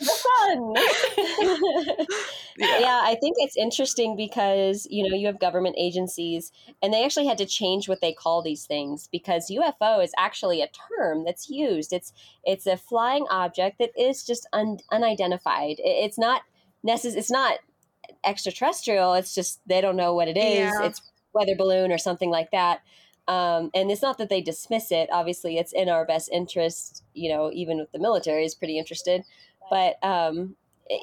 [0.01, 0.73] sun.
[2.57, 7.27] yeah, I think it's interesting because you know you have government agencies, and they actually
[7.27, 11.49] had to change what they call these things because UFO is actually a term that's
[11.49, 11.93] used.
[11.93, 15.77] It's it's a flying object that is just un, unidentified.
[15.79, 16.41] It- it's not
[16.85, 17.59] necess- It's not
[18.25, 19.13] extraterrestrial.
[19.13, 20.57] It's just they don't know what it is.
[20.57, 20.83] Yeah.
[20.83, 21.01] It's
[21.33, 22.81] weather balloon or something like that.
[23.27, 25.09] Um, and it's not that they dismiss it.
[25.11, 27.03] Obviously, it's in our best interest.
[27.13, 29.23] You know, even with the military is pretty interested.
[29.69, 30.55] But um,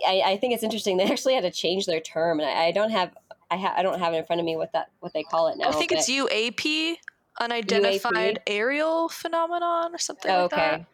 [0.07, 0.97] I, I think it's interesting.
[0.99, 3.13] They actually had to change their term, and I, I don't have
[3.51, 5.49] I, ha- I don't have it in front of me what that what they call
[5.49, 5.69] it now.
[5.69, 6.97] I think it's UAP,
[7.41, 10.71] unidentified aerial phenomenon, or something Oh, like okay.
[10.71, 10.87] that.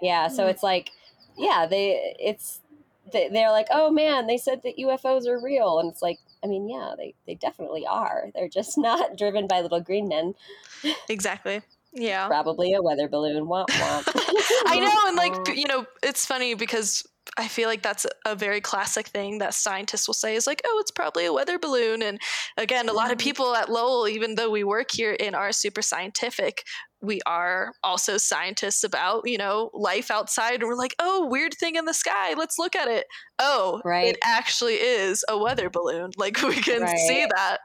[0.00, 0.90] Yeah, so it's like,
[1.36, 2.60] yeah, they it's
[3.12, 6.46] they, they're like, oh man, they said that UFOs are real, and it's like, I
[6.46, 8.30] mean, yeah, they they definitely are.
[8.34, 10.34] They're just not driven by little green men.
[11.08, 11.62] Exactly.
[11.92, 12.28] Yeah.
[12.28, 13.46] Probably a weather balloon.
[13.46, 14.08] Womp womp.
[14.66, 17.06] I know, and like you know, it's funny because
[17.36, 20.78] I feel like that's a very classic thing that scientists will say is like, oh,
[20.80, 22.02] it's probably a weather balloon.
[22.02, 22.18] And
[22.56, 25.82] again, a lot of people at Lowell, even though we work here and are super
[25.82, 26.62] scientific,
[27.00, 31.76] we are also scientists about you know life outside, and we're like, oh, weird thing
[31.76, 33.06] in the sky, let's look at it.
[33.38, 34.06] Oh, Right.
[34.06, 36.10] it actually is a weather balloon.
[36.18, 36.96] Like we can Right.
[36.96, 37.58] see that.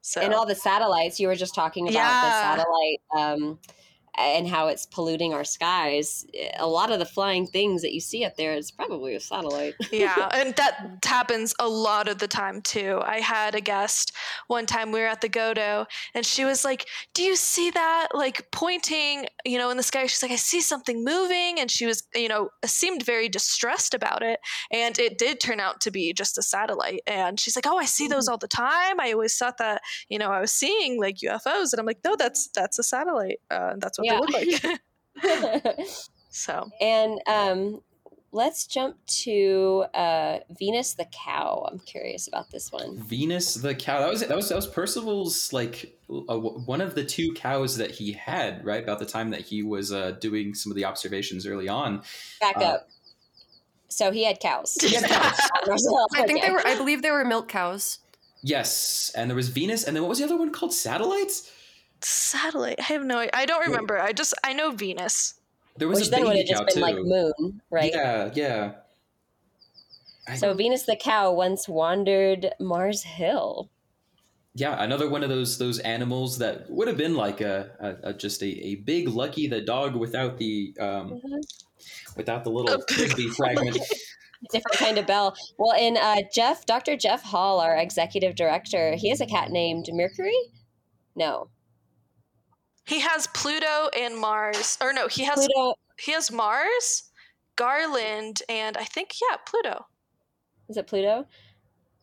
[0.00, 2.20] So and all the satellites you were just talking about Yeah.
[2.20, 3.58] the satellite um
[4.16, 6.26] and how it's polluting our skies.
[6.58, 9.74] A lot of the flying things that you see up there is probably a satellite.
[9.92, 13.00] yeah, and that happens a lot of the time too.
[13.04, 14.12] I had a guest
[14.48, 18.08] one time we were at the Godo and she was like, "Do you see that?"
[18.12, 20.06] like pointing, you know, in the sky.
[20.06, 24.22] She's like, "I see something moving." And she was, you know, seemed very distressed about
[24.22, 24.40] it,
[24.70, 27.02] and it did turn out to be just a satellite.
[27.06, 29.00] And she's like, "Oh, I see those all the time.
[29.00, 32.16] I always thought that, you know, I was seeing like UFOs." And I'm like, "No,
[32.16, 33.40] that's that's a satellite.
[33.50, 34.58] Uh, that's what Yeah.
[34.60, 34.68] they
[35.54, 35.86] look like."
[36.30, 37.80] so, and um,
[38.32, 41.66] let's jump to uh, Venus the cow.
[41.70, 42.96] I'm curious about this one.
[43.02, 44.00] Venus the cow.
[44.00, 47.90] That was that was that was Percival's like uh, one of the two cows that
[47.90, 51.46] he had right about the time that he was uh, doing some of the observations
[51.46, 52.02] early on.
[52.40, 52.88] Back Uh, up.
[53.88, 54.76] So he had cows.
[54.80, 55.38] He had cows.
[56.14, 56.46] I think Okay.
[56.46, 56.64] they were.
[56.66, 57.98] I believe they were milk cows.
[58.42, 60.72] Yes, and there was Venus, and then what was the other one called?
[60.72, 61.50] Satellites.
[62.04, 62.76] Satellite.
[62.80, 63.26] I have no.
[63.32, 64.00] I don't remember.
[64.00, 65.34] I just I know Venus.
[65.76, 66.80] There was Which a then would have just been too.
[66.80, 67.92] like moon, right?
[67.94, 68.72] Yeah, yeah.
[70.28, 73.70] I- So Venus the cow once wandered Mars Hill.
[74.54, 78.12] yeah, another one of those those animals that would have been like a, a, a
[78.12, 81.20] just a, a big lucky the dog without the um
[82.16, 83.78] without the little A frisbee fragment.
[84.52, 85.34] Different kind of bell.
[85.58, 86.96] Well, in uh, Jeff, Dr.
[86.96, 90.34] Jeff Hall, our executive director, he has a cat named Mercury.
[91.14, 91.48] No,
[92.90, 95.74] He has Pluto and Mars, or no, he has Pluto.
[95.96, 97.04] he has Mars,
[97.54, 99.86] Garland, and I think yeah, Pluto.
[100.68, 101.26] Is it Pluto?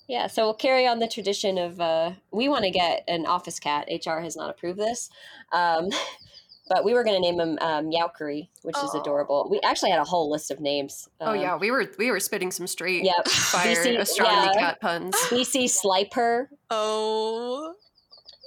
[0.08, 0.28] Yeah.
[0.28, 3.90] So we'll carry on the tradition of uh, we want to get an office cat.
[3.92, 5.10] HR has not approved this,
[5.52, 5.90] um,
[6.70, 9.50] but we were going to name him um, Meowkery, which is adorable.
[9.52, 11.10] We actually had a whole list of names.
[11.20, 13.28] Oh Um, yeah, we were we were spitting some straight Yep.
[13.28, 14.60] fire BC astronomy yeah.
[14.62, 15.16] cat puns.
[15.30, 16.48] BC Sliper.
[16.70, 17.74] Oh,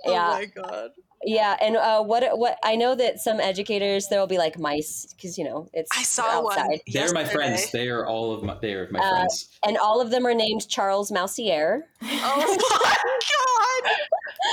[0.06, 0.28] Yeah.
[0.28, 0.90] My god.
[1.22, 5.06] Yeah, and uh, what what I know that some educators there will be like mice
[5.14, 6.78] because you know it's I saw one.
[6.92, 7.70] They're my friends.
[7.72, 8.56] They are all of my.
[8.62, 9.48] They are my Uh, friends.
[9.66, 11.82] and all of them are named Charles Mousier.
[12.02, 12.06] Oh
[12.82, 13.92] my god.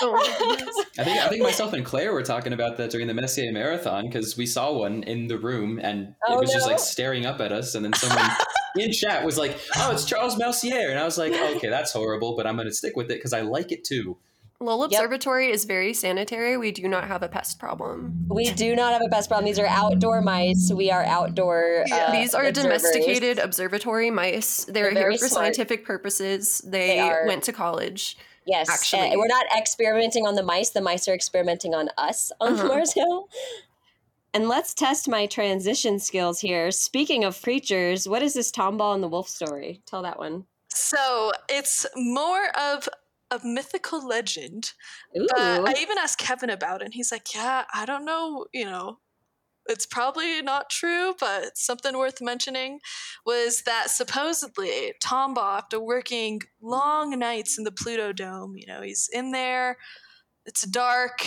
[0.02, 0.76] Oh.
[1.00, 4.06] I think I think myself and Claire were talking about that during the Messier Marathon
[4.08, 7.40] because we saw one in the room and Oh, it was just like staring up
[7.40, 8.30] at us, and then someone
[8.78, 12.36] in chat was like, "Oh, it's Charles Mousier," and I was like, "Okay, that's horrible,
[12.36, 14.18] but I'm going to stick with it because I like it too."
[14.60, 15.00] Lowell Yep.
[15.00, 16.58] Observatory is very sanitary.
[16.58, 18.26] We do not have a pest problem.
[18.28, 19.46] We do not have a pest problem.
[19.46, 20.72] These are outdoor mice.
[20.74, 21.84] We are outdoor.
[21.88, 21.96] Yeah.
[22.08, 22.82] uh, These are observers.
[22.82, 24.66] domesticated observatory mice.
[24.66, 25.56] They're, They're here for smart.
[25.56, 26.60] scientific purposes.
[26.66, 27.28] They, They are.
[27.28, 28.18] went to college.
[28.48, 29.12] Yes, actually.
[29.12, 30.72] uh, we're not experimenting on the mice.
[30.72, 32.68] The mice are experimenting on us on Uh-huh.
[32.68, 33.30] Mars Hill.
[34.34, 36.72] And let's test my transition skills here.
[36.72, 39.82] Speaking of creatures, what is this Tombaugh and the Wolf story?
[39.86, 40.46] Tell that one.
[40.70, 42.88] So it's more of
[43.30, 44.74] a mythical legend.
[45.18, 45.28] Ooh.
[45.30, 48.46] But I even asked Kevin about it, and he's like, "Yeah, I don't know.
[48.54, 49.00] You know,
[49.68, 52.80] it's probably not true, but something worth mentioning."
[53.26, 59.10] Was that supposedly Tombaugh, after working long nights in the Pluto Dome, you know, he's
[59.12, 59.78] in there.
[60.46, 61.26] It's dark,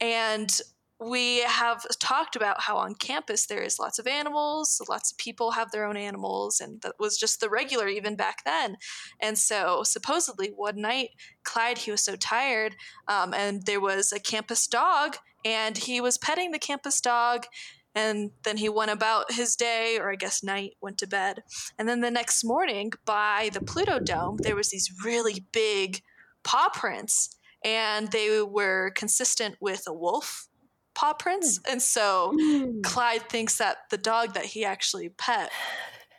[0.00, 0.60] and
[1.04, 5.52] we have talked about how on campus there is lots of animals, lots of people
[5.52, 8.76] have their own animals, and that was just the regular even back then.
[9.20, 11.10] And so supposedly one night,
[11.44, 12.76] Clyde he was so tired,
[13.08, 17.46] um, and there was a campus dog, and he was petting the campus dog.
[17.94, 21.42] And then he went about his day, or I guess night, went to bed.
[21.78, 26.00] And then the next morning, by the Pluto Dome, there was these really big
[26.42, 30.48] paw prints, and they were consistent with a wolf
[30.94, 31.60] paw prints.
[31.68, 32.36] And so
[32.82, 35.50] Clyde thinks that the dog that he actually pet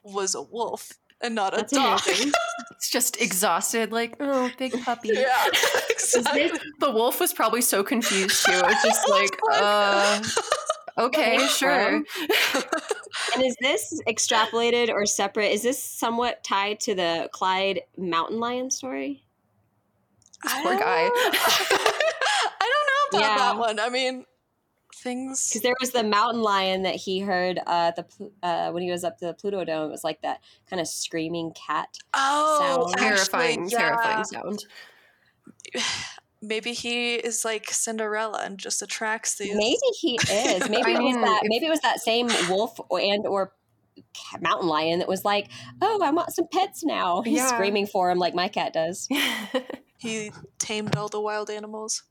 [0.03, 2.01] was a wolf and not a That's dog.
[2.05, 2.31] amazing.
[2.71, 5.09] It's just exhausted, like, oh, big puppy.
[5.13, 5.47] yeah,
[5.89, 6.51] exactly.
[6.79, 8.51] The wolf was probably so confused too.
[8.53, 10.21] It's just like, uh,
[10.97, 12.03] okay, sure.
[13.35, 15.53] And is this extrapolated or separate?
[15.53, 19.23] Is this somewhat tied to the Clyde mountain lion story?
[20.43, 21.03] I poor don't guy.
[21.03, 21.79] know.
[22.59, 23.37] I don't know about Yeah.
[23.37, 23.79] that one.
[23.79, 24.25] I mean,
[25.03, 25.49] things.
[25.49, 28.05] Because there was the mountain lion that he heard uh, the
[28.41, 29.89] uh, when he was up to the Pluto Dome.
[29.89, 30.39] It was like that
[30.69, 31.97] kind of screaming cat.
[32.13, 32.97] Oh, sound.
[32.97, 33.79] terrifying, actually, yeah.
[33.79, 34.65] terrifying sound.
[36.41, 39.55] Maybe he is like Cinderella and just attracts these.
[39.55, 40.69] Maybe he is.
[40.69, 41.41] Maybe it was mean, that.
[41.45, 43.53] Maybe it was that same wolf and or
[44.41, 45.49] mountain lion that was like,
[45.81, 47.47] "Oh, I want some pets now." He's Yeah.
[47.47, 49.07] screaming for him like my cat does.
[50.03, 52.03] He tamed all the wild animals.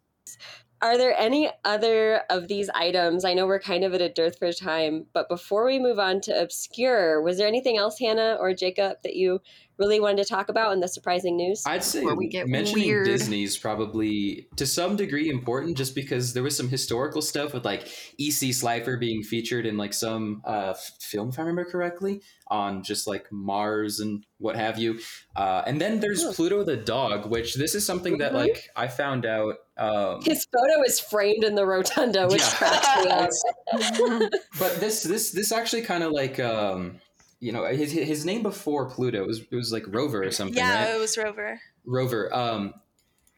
[0.82, 3.24] Are there any other of these items?
[3.24, 6.20] I know we're kind of at a dearth for time, but before we move on
[6.22, 9.40] to obscure, was there anything else, Hannah or Jacob, that you
[9.78, 11.62] really wanted to talk about in the surprising news?
[11.66, 13.06] I'd say Where we get mentioning weird.
[13.06, 17.88] Disney's probably to some degree important just because there was some historical stuff with like
[18.18, 18.52] E.C.
[18.52, 23.26] Slipher being featured in like some uh, film, if I remember correctly, on just like
[23.32, 24.98] Mars and what have you.
[25.36, 26.32] Uh, and then there's Huh.
[26.32, 28.36] Pluto the dog, which this is something that Mhm.
[28.36, 29.54] like I found out.
[29.78, 32.50] Um, His photo is framed in the rotunda, which Yeah.
[32.56, 33.30] cracks me up.
[34.58, 37.00] but this this this actually kind of like um,
[37.43, 40.84] you know his his name before Pluto was it was like Rover or something, yeah,
[40.84, 40.95] right?
[40.95, 41.61] it was Rover.
[41.84, 42.32] Rover.
[42.32, 42.72] Um,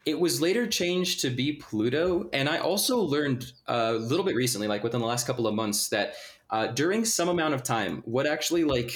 [0.05, 4.35] it was later changed to be Pluto, and I also learned uh, a little bit
[4.35, 6.13] recently, like within the last couple of months, that
[6.51, 8.91] uh, during some amount of time, what actually like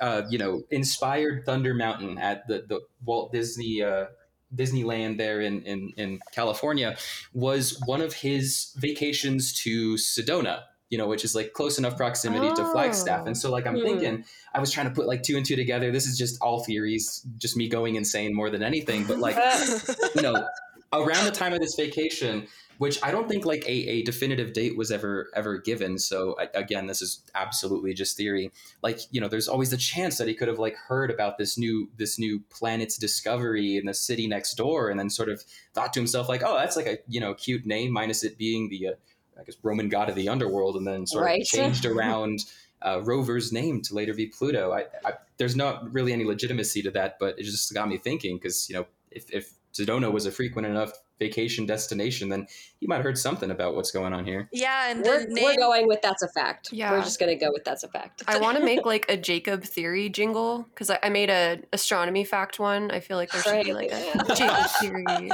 [0.00, 3.82] uh, you know inspired Thunder Mountain at the the Walt Disney.
[3.82, 4.06] Uh,
[4.54, 6.94] Disneyland there in, in, in California
[7.32, 12.50] was one of his vacations to Sedona, you know, which is like close enough proximity
[12.52, 13.22] to Flagstaff.
[13.24, 13.28] Oh.
[13.28, 13.82] And so like I'm Hmm.
[13.82, 14.24] thinking,
[14.54, 15.90] I was trying to put like two and two together.
[15.90, 19.06] This is just all theories, just me going insane more than anything.
[19.06, 19.36] But like
[20.14, 20.46] you know,
[20.92, 24.76] around the time of this vacation, which I don't think like a, a definitive date
[24.76, 25.98] was ever ever given.
[25.98, 28.50] So I, again, this is absolutely just theory.
[28.82, 31.56] Like you know, there's always the chance that he could have like heard about this
[31.56, 35.94] new this new planet's discovery in the city next door, and then sort of thought
[35.94, 38.88] to himself like, oh, that's like a you know cute name, minus it being the
[38.88, 38.92] uh,
[39.38, 41.42] I guess Roman god of the underworld, and then sort Right.
[41.42, 42.44] of changed around.
[42.84, 44.72] Uh, Rover's name to later be Pluto.
[44.72, 48.36] I, I, there's not really any legitimacy to that, but it just got me thinking
[48.36, 50.92] because you know if, if Sedona was a frequent enough
[51.22, 52.46] vacation destination, then
[52.80, 54.48] he might have heard something about what's going on here.
[54.52, 56.72] yeah, and We're, the we're going with that's a fact.
[56.72, 56.90] Yeah.
[56.92, 58.22] We're just going to go with that's a fact.
[58.26, 62.24] I want to make like a Jacob theory jingle because I, I made a astronomy
[62.24, 62.90] fact one.
[62.90, 65.30] I feel like there should be like a Jacob theory,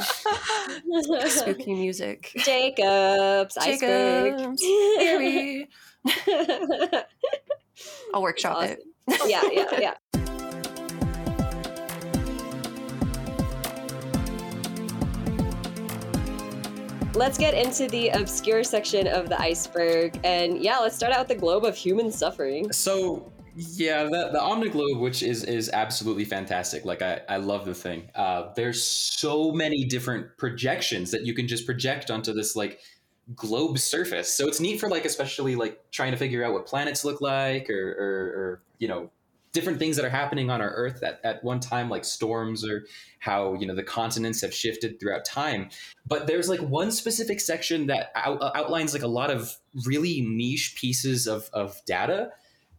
[1.30, 2.32] spooky music.
[2.36, 3.57] Jacobs.
[3.62, 4.62] Jacob's
[4.99, 5.68] theory.
[8.14, 9.30] I'll workshop That's it.
[9.30, 9.95] yeah, yeah, yeah.
[17.18, 20.20] Let's get into the obscure section of the iceberg.
[20.22, 22.72] And yeah, let's start out with the globe of human suffering.
[22.72, 26.84] So yeah, the, the Omniglobe, which is is absolutely fantastic.
[26.84, 28.08] Like I, I love the thing.
[28.14, 32.78] Uh, there's so many different projections that you can just project onto this like
[33.34, 34.32] globe surface.
[34.32, 37.68] So it's neat for like especially like trying to figure out what planets look like
[37.68, 39.10] or or, or you know
[39.59, 42.86] different things that are happening on our Earth at, at one time, like storms or
[43.18, 45.68] how you know the continents have shifted throughout time.
[46.06, 50.20] But there's like one specific section that out, uh, outlines like a lot of really
[50.20, 52.30] niche pieces of of data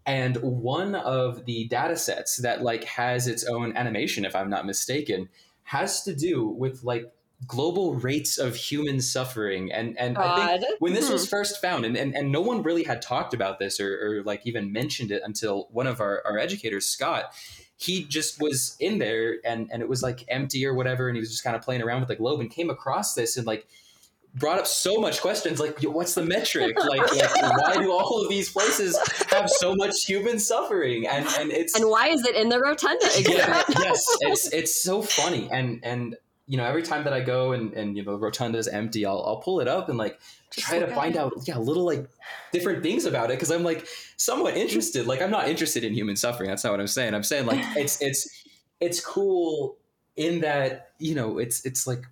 [0.05, 4.65] and one of the data sets that like has its own animation if i'm not
[4.65, 5.27] mistaken
[5.63, 7.11] has to do with like
[7.47, 9.71] global rates of human suffering.
[9.71, 11.29] And and i think when this was hmm.
[11.29, 14.41] first found and, and, and no one really had talked about this or, or like
[14.45, 17.33] even mentioned it until one of our, our educators scott
[17.77, 21.21] he just was in there and and it was like empty or whatever and he
[21.21, 23.65] was just kind of playing around with the globe and came across this and like
[24.35, 26.77] brought up so much questions like what's the metric?
[26.77, 28.97] Like, like why do all of these places
[29.29, 31.07] have so much human suffering?
[31.07, 33.05] And and it's And why is it in the rotunda?
[33.05, 33.37] Exhibit?
[33.37, 35.49] yeah, yes it's it's so funny.
[35.51, 36.15] And and
[36.49, 39.23] you know every time that i go and and you know rotunda is empty i'll,
[39.25, 40.19] I'll pull it up and like
[40.51, 41.19] Just try to find it.
[41.19, 42.09] out yeah little like
[42.51, 43.87] different things about it because i'm like
[44.17, 45.05] somewhat interested.
[45.07, 47.13] Like i'm not interested in human suffering that's not what i'm saying.
[47.13, 48.43] I'm saying like it's it's
[48.81, 49.77] it's cool
[50.17, 52.03] in that you know it's it's like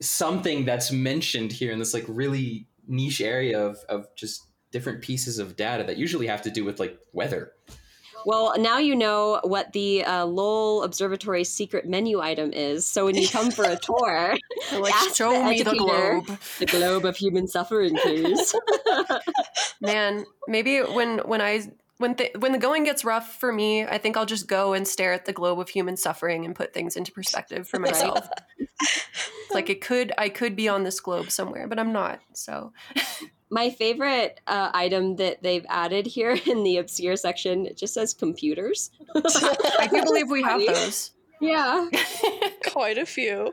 [0.00, 5.38] something that's mentioned here in this like really niche area of of just different pieces
[5.38, 7.52] of data that usually have to do with like weather
[8.26, 12.86] Well, now you know what the uh, Lowell Observatory secret menu item is.
[12.86, 14.36] So when you come for a tour,
[14.72, 16.38] Like, ask show the me the globe.
[16.58, 18.54] the globe of human suffering, please.
[19.80, 21.62] Man, maybe when when I
[21.98, 24.86] when th- when the going gets rough for me, I think I'll just go and
[24.86, 28.28] stare at the globe of human suffering and put things into perspective for myself.
[29.54, 32.20] like it could I could be on this globe somewhere, but I'm not.
[32.34, 32.72] So
[33.50, 38.14] My favorite uh, item that they've added here in the obscure section it just says
[38.14, 38.90] computers.
[39.14, 41.10] I do believe we have those.
[41.40, 41.88] Yeah.
[42.70, 43.46] quite a few.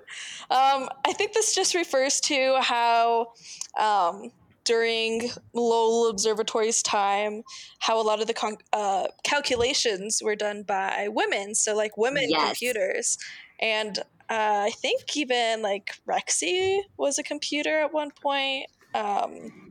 [0.52, 3.32] Um, I think this just refers to how
[3.80, 4.32] um,
[4.66, 7.43] during Lowell Observatory's time,
[7.80, 11.56] how a lot of the con- uh, calculations were done by women.
[11.56, 12.45] So, like women Yes.
[12.48, 13.18] computers.
[13.62, 13.98] And
[14.30, 18.68] uh, I think even like Rexy was a computer at one point.
[18.93, 19.66] Um,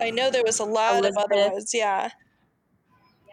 [0.00, 1.72] I know there was a lot of other ones.
[1.74, 2.10] Yeah.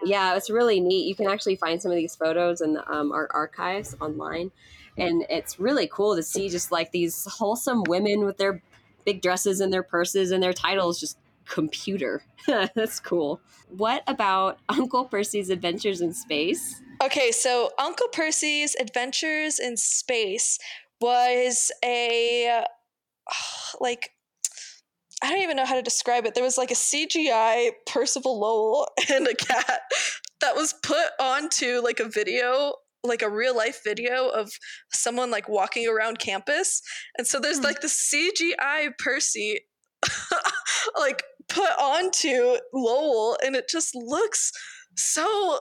[0.03, 1.07] Yeah, it's really neat.
[1.07, 4.51] You can actually find some of these photos in the um, art archives online,
[4.97, 8.61] and it's really cool to see just like these wholesome women with their
[9.05, 12.24] big dresses and their purses and their titles just computer.
[12.47, 13.39] That's cool.
[13.70, 16.82] What about Uncle Percy's Adventures in Space?
[17.03, 20.59] Okay, so Uncle Percy's Adventures in Space
[21.01, 22.63] was a
[23.80, 24.11] like
[25.24, 26.36] I don't even know how to describe it.
[26.36, 29.82] There was like a CGI Percival Lowell and a cat
[30.41, 34.51] that was put onto like a video, like a real life video of
[34.91, 36.82] someone like walking around campus.
[37.18, 37.63] And so there's Hmm.
[37.63, 39.61] like the CGI Percy
[40.99, 44.51] like put onto Lowell and it just looks
[44.95, 45.59] so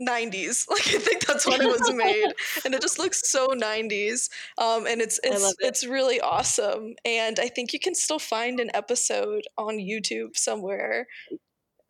[0.00, 2.32] 90s like i think that's when it was made.
[2.64, 4.28] And it just looks so 90s
[4.58, 5.56] um, and it's it's it.
[5.60, 6.94] it's really awesome.
[7.04, 11.06] And i think you can still find an episode on youtube somewhere.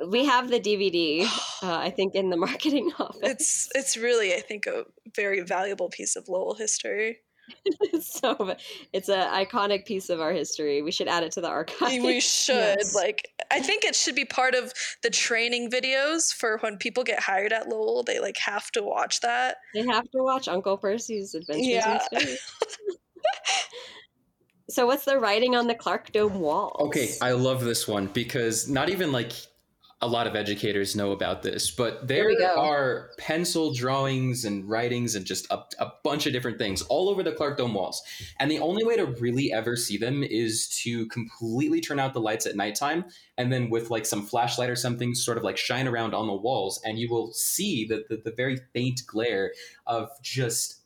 [0.07, 1.25] We have the DVD,
[1.63, 3.21] uh, I think, in the marketing office.
[3.23, 4.85] it's it's really i think a
[5.15, 7.19] very valuable piece of lowell history
[8.01, 8.55] so
[8.93, 10.83] it's an iconic piece of our history.
[10.83, 12.03] We should add it to the archive.
[12.03, 12.95] we should Yes.
[12.95, 14.73] like i think it should be part of
[15.03, 19.21] the training videos for when people get hired at lowell they like have to watch
[19.21, 21.99] that They have to watch Uncle Percy's Adventures Yeah.
[22.13, 22.53] in Space.
[24.71, 26.77] so, what's the writing on the Clark Dome wall?
[26.81, 29.33] Okay, I love this one because not even like
[30.01, 35.17] a lot of educators know about this, but Here there are pencil drawings and writings
[35.17, 38.01] and just a, a bunch of different things all over the Clark Dome walls.
[38.39, 42.21] And the only way to really ever see them is to completely turn out the
[42.21, 45.89] lights at nighttime and then with like some flashlight or something sort of like shine
[45.89, 49.53] around on the walls and you will see the, the, the very faint glare
[49.87, 50.78] of just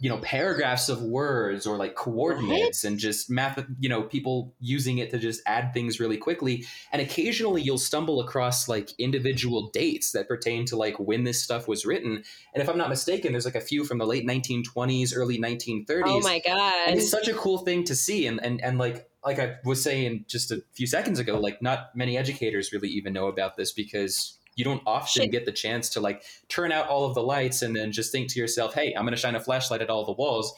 [0.00, 4.98] you know paragraphs of words or like coordinates and just math you know people using
[4.98, 6.64] it to just add things really quickly.
[6.90, 11.68] And occasionally you'll stumble across like individual dates that pertain to like when this stuff
[11.68, 12.24] was written.
[12.54, 16.02] And if i'm not mistaken there's like a few from the late 1920s early 1930s
[16.06, 16.88] Oh my god!
[16.88, 18.26] and it's such a cool thing to see.
[18.26, 21.94] And and and like like i was saying just a few seconds ago like not
[21.94, 25.32] many educators really even know about this because you don't often Shit.
[25.32, 28.28] get the chance to like turn out all of the lights and then just think
[28.30, 30.54] to yourself hey i'm going to shine a flashlight at all the walls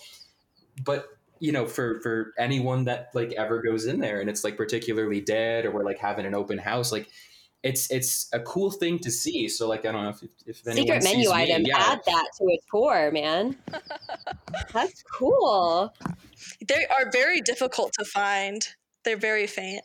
[0.85, 1.07] but
[1.39, 5.21] you know for for anyone that like ever goes in there and it's like particularly
[5.21, 7.09] dead or we're like having an open house like
[7.63, 10.87] it's it's a cool thing to see so like i don't know if, if anyone
[10.87, 11.63] Secret menu sees me, item.
[11.65, 11.79] yeah.
[11.79, 13.57] Add that to a tour, man.
[14.73, 15.93] That's cool.
[16.67, 18.67] they are very difficult to find
[19.05, 19.83] they're very faint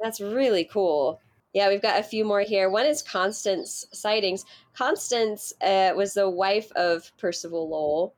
[0.00, 1.20] That's really cool.
[1.52, 2.70] Yeah, we've got a few more here.
[2.70, 4.44] One is Constance sightings.
[4.74, 8.14] Constance uh, was the wife of Percival Lowell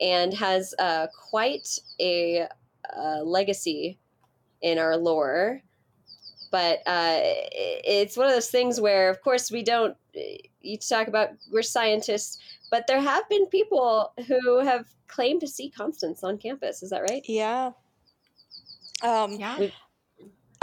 [0.00, 2.46] and has uh, quite a
[2.94, 3.98] uh, legacy
[4.60, 5.62] in our lore.
[6.50, 9.96] But uh, it's one of those things where, of course, we don't.
[10.60, 12.38] You talk about we're scientists,
[12.70, 16.82] but there have been people who have claimed to see Constance on campus.
[16.82, 17.24] Is that right?
[17.28, 17.72] yeah
[19.02, 19.68] um Yeah.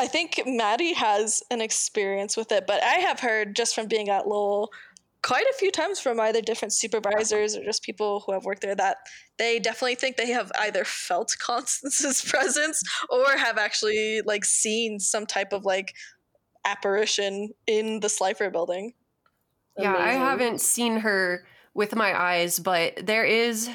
[0.01, 4.09] I think Maddie has an experience with it, but I have heard just from being
[4.09, 4.71] at Lowell
[5.21, 8.73] quite a few times from either different supervisors or just people who have worked there
[8.73, 8.97] that
[9.37, 12.81] they definitely think they have either felt Constance's presence
[13.11, 15.93] or have actually like seen some type of like
[16.65, 18.93] apparition in the Slipher building.
[19.77, 21.45] Yeah, I haven't seen her
[21.75, 23.69] with my eyes, but there is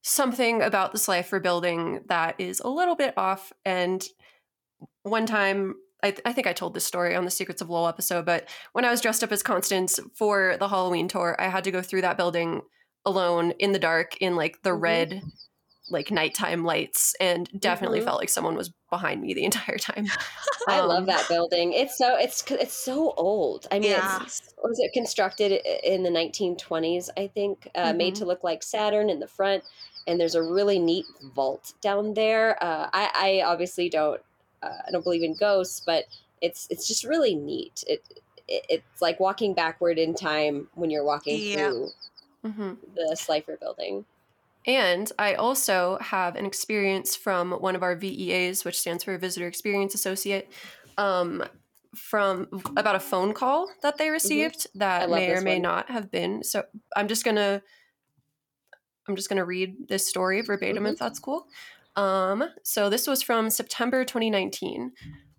[0.00, 3.52] something about the Slipher building that is a little bit off.
[3.66, 4.02] And
[5.06, 8.26] one time, I, I think I told this story on the Secrets of Lowell episode,
[8.26, 11.70] but when I was dressed up as Constance for the Halloween tour, I had to
[11.70, 12.62] go through that building
[13.04, 14.80] alone in the dark in like the Mhm.
[14.82, 15.22] red,
[15.88, 18.04] like nighttime lights, and definitely Mhm.
[18.04, 20.06] felt like someone was behind me the entire time.
[20.68, 21.72] I love Um, that building.
[21.72, 23.68] It's so it's it's so old.
[23.70, 24.22] I mean, Yeah.
[24.24, 25.52] it's, was it constructed
[25.84, 27.08] in the 1920s?
[27.16, 28.18] I think uh, made Mhm.
[28.18, 29.62] to look like Saturn in the front,
[30.08, 32.60] and there's a really neat vault down there.
[32.62, 34.20] Uh, I, I obviously don't
[34.66, 36.04] uh, I don't believe in ghosts, but
[36.40, 37.84] it's it's just really neat.
[37.86, 38.02] It,
[38.48, 41.70] it it's like walking backward in time when you're walking Yeah.
[41.70, 41.90] through
[42.44, 42.76] mhm.
[42.94, 44.04] the Slipher building.
[44.66, 49.46] And I also have an experience from one of our VEAs, which stands for Visitor
[49.46, 50.50] Experience Associate,
[50.98, 51.44] um,
[51.94, 54.78] from about a phone call that they received Mm-hmm.
[54.80, 55.62] That may or may one.
[55.62, 56.42] not have been.
[56.42, 56.64] So
[56.96, 57.62] I'm just gonna,
[59.08, 60.92] I'm just gonna read this story verbatim Mhm.
[60.92, 61.46] if that's cool.
[61.96, 64.92] Um, so this was from September 2019.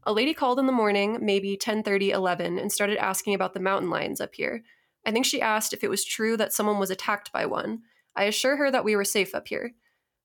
[0.03, 3.89] A lady called in the morning, maybe 10:30, 11, and started asking about the mountain
[3.89, 4.63] lions up here.
[5.05, 7.83] I think she asked if it was true that someone was attacked by one.
[8.15, 9.73] I assure her that we were safe up here.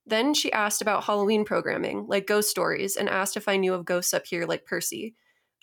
[0.07, 3.85] Then she asked about Halloween programming, like ghost stories, and asked if I knew of
[3.85, 5.15] ghosts up here like Percy.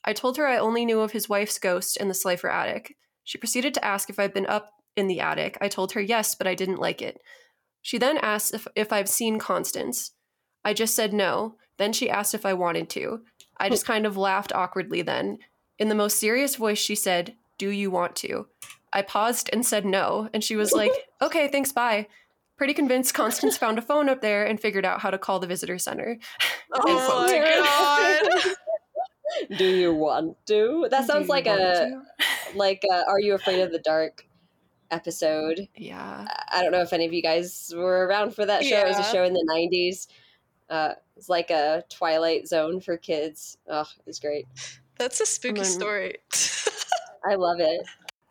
[0.05, 2.95] I told her I only knew of his wife's ghost in the Slipher attic.
[3.23, 5.57] She proceeded to ask if I'd been up in the attic.
[5.59, 7.19] I told her yes, but I didn't like it.
[7.81, 10.11] She then asked if, if I've seen Constance.
[10.63, 11.55] I just said no.
[11.77, 13.21] Then she asked if I wanted to.
[13.57, 15.39] I just kind of laughed awkwardly then.
[15.77, 18.47] In the most serious voice, she said, Do you want to?
[18.91, 20.91] I paused and said no, and she was like,
[21.21, 22.07] Okay, thanks, bye.
[22.57, 25.47] Pretty convinced Constance found a phone up there and figured out how to call the
[25.47, 26.17] visitor center.
[26.71, 28.55] Oh my god.
[29.57, 30.87] Do you want to?
[30.91, 32.01] That sounds like a to?
[32.55, 34.23] like a Are You Afraid of the Dark
[34.91, 35.67] episode.
[35.75, 36.27] Yeah.
[36.51, 38.81] I don't know if any of you guys were around for that show.
[38.81, 40.07] It was a show in the '90s.
[40.69, 43.57] Uh, it's like a Twilight Zone for kids.
[43.67, 44.45] Oh, it's great.
[44.97, 46.15] That's a spooky then- story.
[47.29, 47.81] I love it.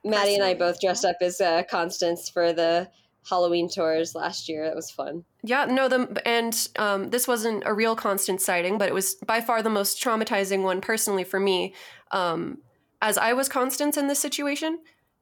[0.05, 2.89] Maddie and I both dressed up as uh, Constance for the
[3.29, 4.65] Halloween tours last year.
[4.65, 5.25] It was fun.
[5.43, 9.41] Yeah, no, the and um, this wasn't a real Constance sighting, but it was by
[9.41, 11.75] far the most traumatizing one personally for me,
[12.11, 12.59] um,
[13.03, 14.79] as I was Constance in this situation,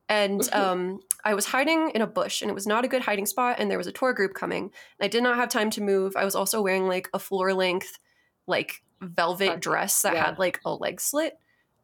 [0.08, 3.26] and um, I was hiding in a bush, and it was not a good hiding
[3.26, 5.82] spot, and there was a tour group coming, and I did not have time to
[5.82, 6.14] move.
[6.16, 7.98] I was also wearing like a floor length,
[8.46, 10.26] like velvet dress that yeah.
[10.26, 11.36] had like a leg slit,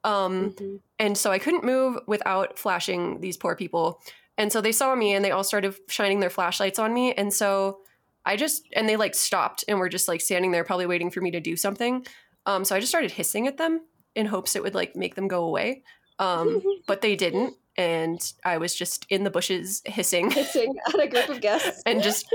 [0.04, 0.54] um,
[0.98, 4.00] and so I couldn't move without flashing these poor people.
[4.38, 7.12] And so they saw me and they all started shining their flashlights on me.
[7.12, 7.80] And so
[8.24, 11.20] I just, and they like stopped and were just like standing there, probably waiting for
[11.20, 12.06] me to do something.
[12.46, 13.82] Um, so I just started hissing at them
[14.14, 15.82] in hopes it would like make them go away.
[16.18, 17.54] Um, but they didn't.
[17.76, 21.82] And I was just in the bushes hissing Hissing at a group of guests.
[21.86, 22.26] and just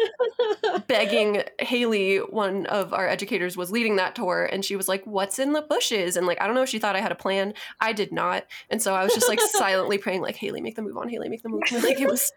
[0.87, 5.37] begging Haley, one of our educators, was leading that tour, and she was like, "What's
[5.37, 7.53] in the bushes?" And like, I don't know if she thought I had a plan.
[7.79, 10.81] I did not, and so I was just like silently praying, like, "Haley, make the
[10.81, 11.07] move on.
[11.09, 11.81] Haley, make the move." on.
[11.87, 12.31] Like it was,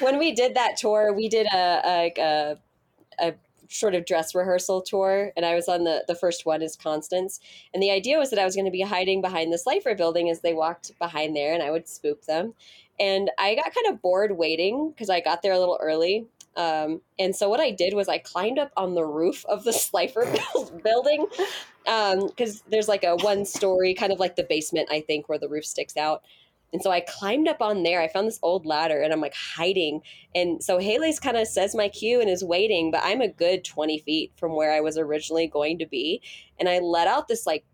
[0.00, 2.56] when we did that tour, we did a a, a
[3.20, 3.34] a
[3.70, 7.40] sort of dress rehearsal tour, and I was on the the first one as Constance.
[7.72, 10.28] And the idea was that I was going to be hiding behind the Slipher building
[10.28, 12.54] as they walked behind there, and I would spook them.
[12.98, 16.26] And I got kind of bored waiting because I got there a little early.
[16.56, 19.72] Um, and so what I did was I climbed up on the roof of the
[19.72, 20.30] Slipher
[20.84, 21.26] building
[21.84, 25.48] because there's like a one story, kind of like the basement, I think, where the
[25.48, 26.22] roof sticks out.
[26.72, 28.00] And so I climbed up on there.
[28.00, 30.02] I found this old ladder and I'm like hiding.
[30.34, 33.64] And so Haley's kind of says my cue and is waiting, but I'm a good
[33.64, 36.22] 20 feet from where I was originally going to be.
[36.58, 37.64] And I let out this like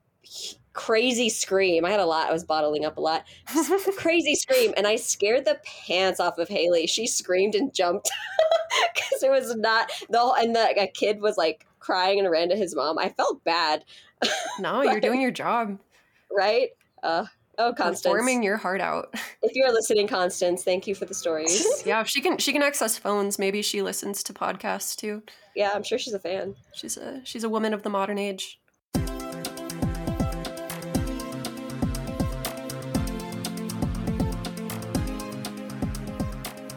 [0.72, 1.84] crazy scream.
[1.84, 2.28] I had a lot.
[2.28, 3.24] I was bottling up a lot.
[3.96, 4.72] crazy scream.
[4.76, 6.86] And I scared the pants off of Haley.
[6.86, 8.10] She screamed and jumped
[8.94, 12.48] because it was not the whole, and the a kid was like crying and ran
[12.48, 12.98] to his mom.
[12.98, 13.84] I felt bad,
[14.58, 15.78] no, you're doing your job,
[16.30, 16.70] right?
[17.02, 17.26] Uh,
[17.58, 18.02] oh, Constance.
[18.02, 19.14] performing your heart out.
[19.42, 21.64] If you're listening, Constance, thank you for the stories.
[21.86, 23.38] yeah, she can, she can access phones.
[23.38, 25.22] Maybe she listens to podcasts too.
[25.54, 26.56] yeah, I'm sure she's a fan.
[26.74, 28.58] She's a she's a woman of the modern age.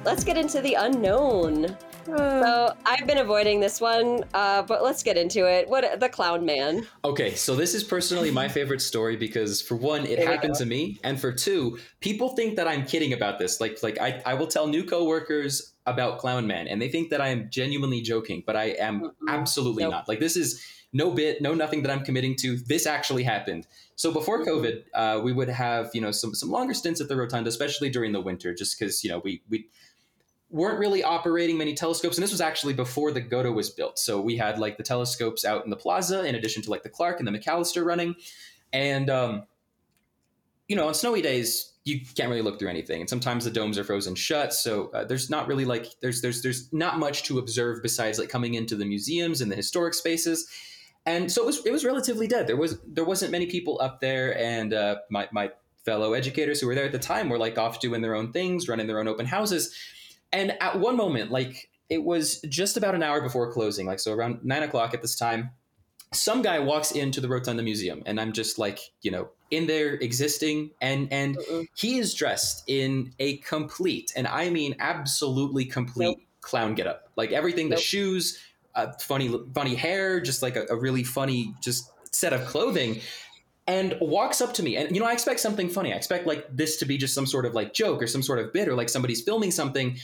[0.06, 1.78] Let's get into the unknown.
[2.18, 5.70] So I've been avoiding this one, uh, but let's get into it.
[5.70, 6.88] What the clown man?
[7.06, 10.60] Okay, so this is personally my favorite story because for one, it There happened go.
[10.60, 13.62] to me, and for two, people think that I'm kidding about this.
[13.62, 17.22] Like, like I, I will tell new coworkers about Clown Man, and they think that
[17.22, 19.12] I am genuinely joking, but I am Mm-mm.
[19.28, 19.92] absolutely Nope.
[19.92, 20.08] not.
[20.08, 22.58] Like, this is no bit, no nothing that I'm committing to.
[22.58, 23.68] This actually happened.
[23.96, 24.50] So before Mm-hmm.
[24.50, 27.90] COVID, uh, we would have you know some some longer stints at the rotunda, especially
[27.90, 29.68] during the winter, just because you know we we
[30.50, 34.00] weren't really operating many telescopes and this was actually before the Godo was built.
[34.00, 36.90] So we had like the telescopes out in the plaza in addition to like the
[36.90, 38.16] clark and the mcallister running.
[38.74, 39.44] And um,
[40.68, 43.78] you know on snowy days you can't really look through anything and sometimes the domes
[43.78, 44.54] are frozen shut.
[44.54, 48.30] So uh, there's not really like there's there's there's not much to observe besides like
[48.30, 50.50] coming into the museums and the historic spaces.
[51.06, 52.48] And so it was it was relatively dead.
[52.48, 55.52] There was there wasn't many people up there and uh, my my
[55.86, 58.68] fellow educators who were there at the time were like off doing their own things
[58.68, 59.74] running their own open houses
[60.32, 64.14] and at one moment, like it was just about an hour before closing, like so
[64.14, 65.52] around nine o'clock at this time,
[66.14, 69.94] some guy walks into the Rotunda Museum, and I'm just like, you know, in there
[69.96, 71.68] existing, and and Mm-mm.
[71.76, 76.20] he is dressed in a complete, and I mean absolutely complete Nope.
[76.42, 78.40] clown getup, like everything, the shoes,
[78.76, 83.02] uh, funny funny hair, just like a, a really funny just set of clothing
[83.70, 84.76] and walks up to me.
[84.76, 85.94] And you know i expect something funny.
[85.94, 88.40] I expect like this to be just some sort of like joke or some sort
[88.40, 89.98] of bit or like somebody's filming something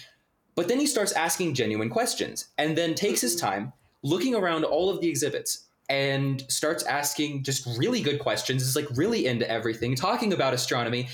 [0.56, 3.48] but then he starts asking genuine questions and then takes his mm-hmm.
[3.48, 8.64] time looking around all of the exhibits and starts asking just really good questions.
[8.64, 11.10] Is like really into everything talking about astronomy.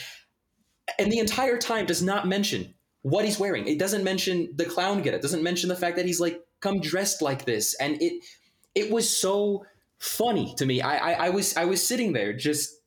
[1.00, 3.68] And the entire time does not mention what he's wearing.
[3.68, 6.80] It doesn't mention the clown get it doesn't mention the fact that he's like come
[6.80, 7.74] dressed like this.
[7.76, 8.24] And it
[8.76, 9.66] it was so
[10.00, 10.82] funny to me.
[10.82, 12.81] I, I I was I was sitting there just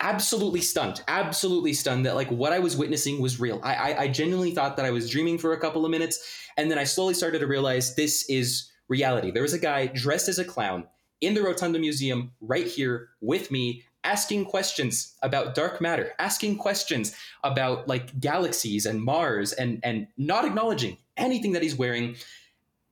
[0.00, 3.60] absolutely stunned, absolutely stunned that like what I was witnessing was real.
[3.62, 6.70] I, I I genuinely thought that I was dreaming for a couple of minutes, and
[6.70, 9.30] then I slowly started to realize this is reality.
[9.30, 10.84] There was a guy dressed as a clown
[11.20, 17.14] in the Rotunda Museum right here with me asking questions about dark matter, asking questions
[17.44, 22.16] about like galaxies and Mars and and not acknowledging anything that he's wearing.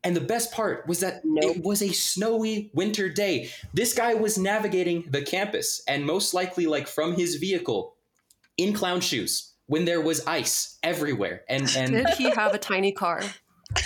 [0.09, 1.57] And the best part was that Nope.
[1.57, 3.51] it was a snowy winter day.
[3.75, 7.95] This guy was navigating the campus and most likely like from his vehicle
[8.57, 11.43] in clown shoes when there was ice everywhere.
[11.47, 13.21] And and Did he have a tiny car?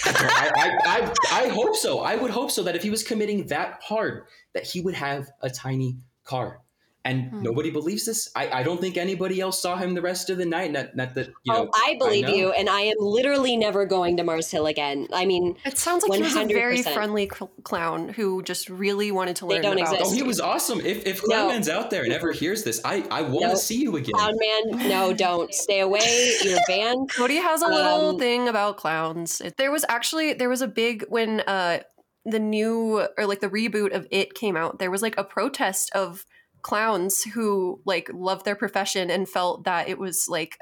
[0.07, 2.03] I, I, I, I hope so.
[2.03, 5.29] I would hope so that if he was committing that hard, that he would have
[5.41, 6.61] a tiny car.
[7.05, 7.43] And Hmm.
[7.43, 8.31] nobody believes this.
[8.37, 10.71] I, I don't think anybody else saw him the rest of the night.
[10.71, 11.69] Not, not that you know.
[11.69, 12.35] oh, I believe know.
[12.35, 15.09] you, and I am literally never going to Mars Hill again.
[15.13, 19.11] I mean, It sounds like he was a very friendly cl- clown who just really
[19.11, 19.95] wanted to They learn don't about.
[19.95, 20.13] exist.
[20.13, 20.81] Oh, he was awesome.
[20.81, 21.49] If if No.
[21.49, 23.57] Clownman's out there and ever hears this, I I want to Nope.
[23.59, 24.15] see you again.
[24.15, 26.33] Clown Man, no, don't stay away.
[26.45, 27.11] You're banned.
[27.17, 29.43] Cody has a little Um, thing about clowns.
[29.59, 31.81] There was actually there was a big when uh
[32.25, 34.79] the new or like the reboot of it came out.
[34.79, 36.25] There was like a protest of
[36.63, 40.59] clowns who like loved their profession and felt that it was like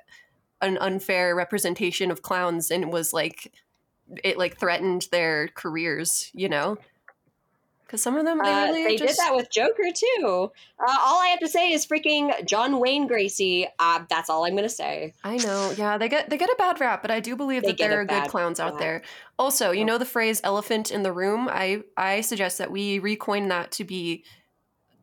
[0.60, 3.52] an unfair representation of clowns and was like
[4.24, 6.76] it like threatened their careers, you know?
[7.86, 10.52] Because some of them they Uh, they just did that with Joker too.
[10.78, 13.66] Uh, all I have to say is freaking John Wayne Gacy.
[13.80, 15.12] Uh, that's all I'm gonna say.
[15.24, 15.74] I know.
[15.76, 18.00] Yeah, they get they get a bad rap, but I do believe They that there
[18.00, 19.02] are good clowns out there.
[19.40, 23.48] Also, you know the phrase "elephant in the room." I I suggest that we recoin
[23.48, 24.24] that to be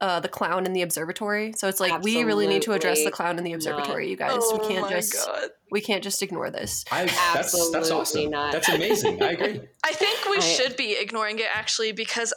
[0.02, 1.54] uh, the clown in the observatory.
[1.56, 3.56] So it's like we really need to address the clown in the not.
[3.58, 4.34] observatory, you guys.
[4.36, 5.50] oh we can't just god.
[5.72, 6.86] we can't just ignore this.
[6.92, 8.30] I, that's that's awesome.
[8.30, 8.52] not.
[8.52, 9.22] That's amazing.
[9.22, 9.62] I agree.
[9.84, 12.34] I think we I- should be ignoring it actually because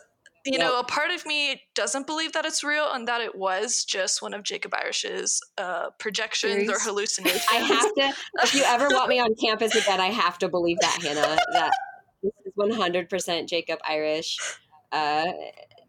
[0.47, 3.85] you know a part of me doesn't believe that it's real and that it was
[3.85, 7.45] just one of Jacob Irish's uh, projections or hallucinations.
[7.51, 8.13] I have to.
[8.43, 11.37] If you ever want me on campus again, I have to believe that Hannah.
[11.53, 11.73] That
[12.23, 14.39] this is 100 percent Jacob Irish.
[14.93, 15.27] Uh,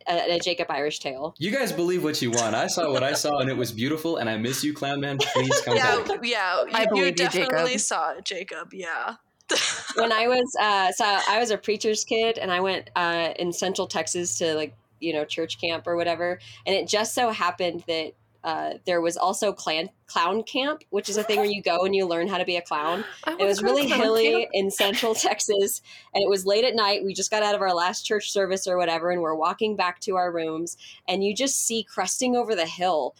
[0.07, 1.35] a, a Jacob Irish tale.
[1.37, 2.55] You guys believe what you want.
[2.55, 4.17] I saw what I saw and it was beautiful.
[4.17, 5.17] And I miss you, Clown Man.
[5.17, 6.19] Please come yeah, back.
[6.23, 6.63] yeah.
[6.73, 7.79] I you- believe you you, definitely Jacob.
[7.81, 8.73] saw it, Jacob.
[8.73, 9.15] Yeah.
[9.95, 13.51] when I was uh, so I was a preacher's kid, and I went uh, in
[13.51, 17.83] Central Texas to like you know church camp or whatever, and it just so happened
[17.87, 18.13] that
[18.43, 21.95] uh, there was also clan clown camp, which is a thing where you go and
[21.95, 23.03] you learn how to be a clown.
[23.39, 24.49] It was really hilly camp.
[24.53, 25.81] in Central Texas,
[26.13, 27.03] and it was late at night.
[27.03, 29.99] We just got out of our last church service or whatever, and we're walking back
[30.01, 30.77] to our rooms,
[31.07, 33.15] and you just see cresting over the hill.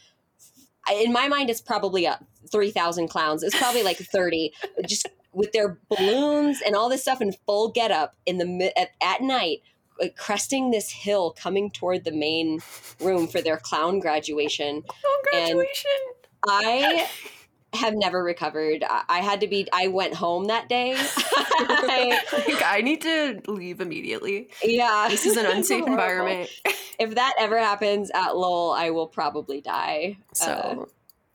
[0.92, 2.20] In my mind, it's probably a
[2.52, 3.44] three thousand clowns.
[3.44, 4.54] It's probably like thirty,
[4.88, 9.22] just with their balloons and all this stuff in full getup in the at, at
[9.22, 9.62] night,
[10.02, 12.60] like cresting this hill, coming toward the main
[13.00, 14.84] room for their clown graduation.
[15.06, 15.92] Oh, graduation.
[16.50, 17.08] I
[17.74, 18.84] have never recovered.
[18.84, 19.68] I, I had to be.
[19.72, 20.94] I went home that day.
[20.98, 24.50] I- Like, I need to leave immediately.
[24.64, 26.50] yeah, This is an unsafe environment.
[27.00, 30.18] If that ever happens at Lowell, I will probably die.
[30.34, 30.86] So Uh,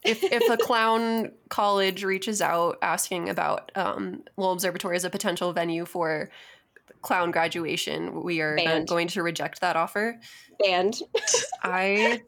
[0.05, 5.53] if if a clown college reaches out asking about um, Lowell Observatory as a potential
[5.53, 6.31] venue for
[7.07, 8.89] clown graduation, we are Banned.
[8.89, 10.19] going to reject that offer.
[10.59, 10.97] banned.
[11.63, 12.21] I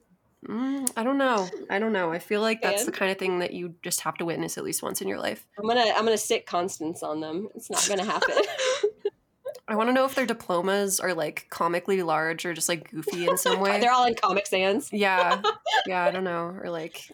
[0.46, 1.48] mm, I don't know.
[1.68, 2.12] I don't know.
[2.12, 4.62] I feel like that's the kind of thing that you just have to witness at
[4.62, 5.44] least once in your life.
[5.58, 5.80] I'm gonna.
[5.96, 7.48] I'm gonna sit Constance on them.
[7.56, 8.36] It's not gonna happen.
[9.68, 13.26] I want to know if their diplomas are like comically large or just like goofy
[13.26, 13.80] in some way.
[13.80, 14.90] They're all in Comic Sans.
[14.92, 15.42] yeah,
[15.86, 16.04] yeah.
[16.04, 16.56] I don't know.
[16.62, 17.10] Or like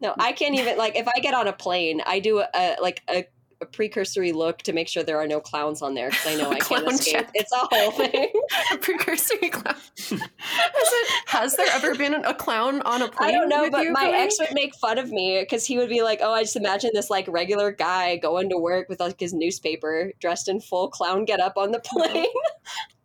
[0.00, 2.76] No, I can't even like if I get on a plane, I do a, a
[2.80, 3.26] like a,
[3.60, 6.50] a precursory look to make sure there are no clowns on there because I know
[6.50, 7.12] I can't escape.
[7.14, 7.30] check.
[7.34, 8.30] It's a whole thing.
[8.72, 9.74] a precursory clown.
[9.98, 13.30] has, it, has there ever been a clown on a plane?
[13.30, 15.88] I don't know, but you, my ex would make fun of me because he would
[15.88, 19.18] be like, "Oh, I just imagine this like regular guy going to work with like
[19.18, 22.26] his newspaper, dressed in full clown getup on the plane,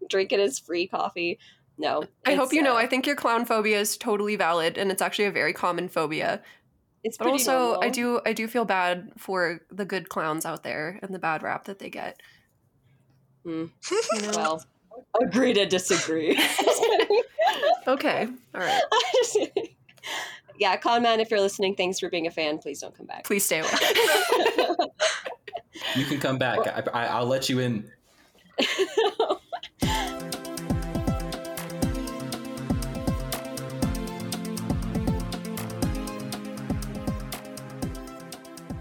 [0.10, 1.39] drinking his free coffee."
[1.80, 2.76] No, I hope you know.
[2.76, 5.89] uh, I think your clown phobia is totally valid, and it's actually a very common
[5.89, 6.43] phobia.
[7.04, 10.64] It's But pretty also, I do I do feel bad for the good clowns out
[10.64, 12.20] there and the bad rap that they get.
[13.43, 13.66] Hmm.
[14.14, 14.32] You know?
[14.36, 14.66] Well,
[15.22, 16.39] agree to disagree.
[17.88, 18.82] okay, all right.
[20.60, 22.58] yeah, con man, if you're listening, thanks for being a fan.
[22.58, 23.26] Please don't come back.
[23.26, 23.70] Please stay away.
[25.95, 26.60] You can come back.
[26.68, 27.91] I, I, I'll let you in.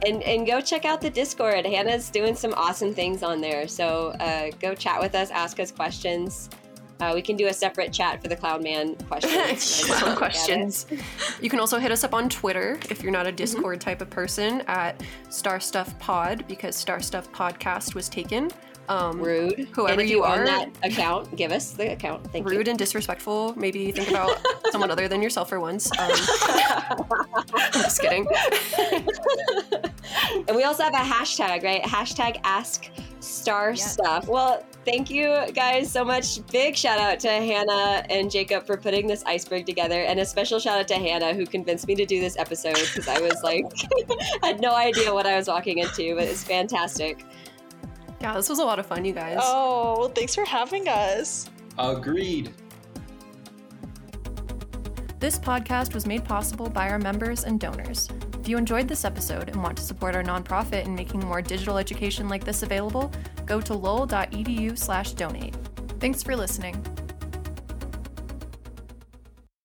[0.04, 1.64] And and go check out the discord.
[1.64, 3.68] Hannah's doing some awesome things on there.
[3.68, 6.50] So uh, go chat with us ask us questions.
[7.02, 9.84] Uh, we can do a separate chat for the Clown man questions.
[10.16, 10.86] Questions.
[11.40, 14.08] You can also hit us up on Twitter if you're not a Discord type of
[14.08, 18.50] person at Star Stuff Pod because Star Stuff Podcast was taken.
[18.88, 19.68] Um, Rude.
[19.72, 20.44] Whoever and if you you, are.
[20.44, 22.30] that account, give us the account.
[22.32, 22.56] Thank you.
[22.56, 23.54] rude and disrespectful.
[23.56, 24.38] Maybe think about
[24.70, 25.90] someone other than yourself for once.
[25.98, 28.26] Um, I'm just kidding.
[30.48, 31.82] And we also have a hashtag, right?
[31.82, 33.92] Hashtag ask star Yes.
[33.92, 34.26] stuff.
[34.28, 36.44] Well, thank you guys so much.
[36.48, 40.58] Big shout out to Hannah and Jacob for putting this iceberg together, and a special
[40.58, 43.64] shout out to Hannah who convinced me to do this episode because I was like,
[44.42, 47.24] I had no idea what I was walking into, but it's fantastic.
[48.22, 49.38] Yeah, this was a lot of fun, you guys.
[49.40, 51.50] Oh, well, thanks for having us.
[51.76, 52.54] Agreed.
[55.18, 58.08] This podcast was made possible by our members and donors.
[58.38, 61.78] If you enjoyed this episode and want to support our nonprofit in making more digital
[61.78, 63.10] education like this available,
[63.44, 65.56] go to lowell.edu slash donate.
[65.98, 66.80] Thanks for listening.